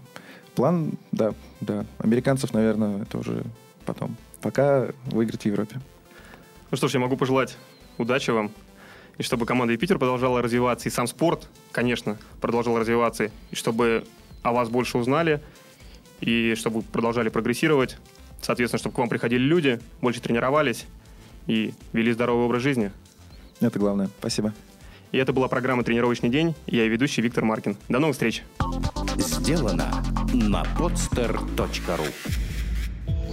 План, 0.56 0.94
да, 1.12 1.34
да. 1.62 1.86
Американцев, 2.00 2.54
наверное, 2.54 3.04
это 3.04 3.18
уже 3.18 3.44
потом. 3.86 4.16
Пока 4.42 4.88
выиграть 5.06 5.44
в 5.44 5.46
Европе. 5.46 5.80
Ну 6.72 6.78
что 6.78 6.88
ж, 6.88 6.94
я 6.96 7.00
могу 7.00 7.18
пожелать 7.18 7.58
удачи 7.98 8.32
вам. 8.32 8.52
И 9.18 9.24
чтобы 9.24 9.46
команда 9.46 9.74
Юпитер 9.74 9.98
продолжала 9.98 10.42
развиваться, 10.42 10.90
и 10.90 10.92
сам 10.92 11.08
спорт, 11.08 11.48
конечно, 11.72 12.18
продолжал 12.42 12.78
развиваться, 12.78 13.32
и 13.52 13.56
чтобы 13.56 14.04
о 14.44 14.52
вас 14.52 14.70
больше 14.70 14.98
узнали, 14.98 15.42
и 16.20 16.54
чтобы 16.56 16.78
вы 16.78 16.82
продолжали 16.84 17.30
прогрессировать. 17.30 17.98
Соответственно, 18.42 18.80
чтобы 18.80 18.96
к 18.96 18.98
вам 18.98 19.10
приходили 19.10 19.42
люди, 19.42 19.80
больше 20.02 20.22
тренировались 20.22 20.86
и 21.48 21.74
вели 21.94 22.12
здоровый 22.12 22.46
образ 22.46 22.62
жизни. 22.62 22.92
Это 23.62 23.80
главное. 23.80 24.10
Спасибо. 24.20 24.54
И 25.12 25.18
это 25.18 25.32
была 25.32 25.48
программа 25.48 25.84
«Тренировочный 25.84 26.30
день». 26.30 26.56
Я 26.68 26.84
ее 26.84 26.90
ведущий 26.90 27.22
Виктор 27.22 27.46
Маркин. 27.46 27.78
До 27.88 28.00
новых 28.00 28.16
встреч! 28.16 28.44
Сделано 29.18 30.04
на 30.34 30.64
podster.ru 30.78 32.55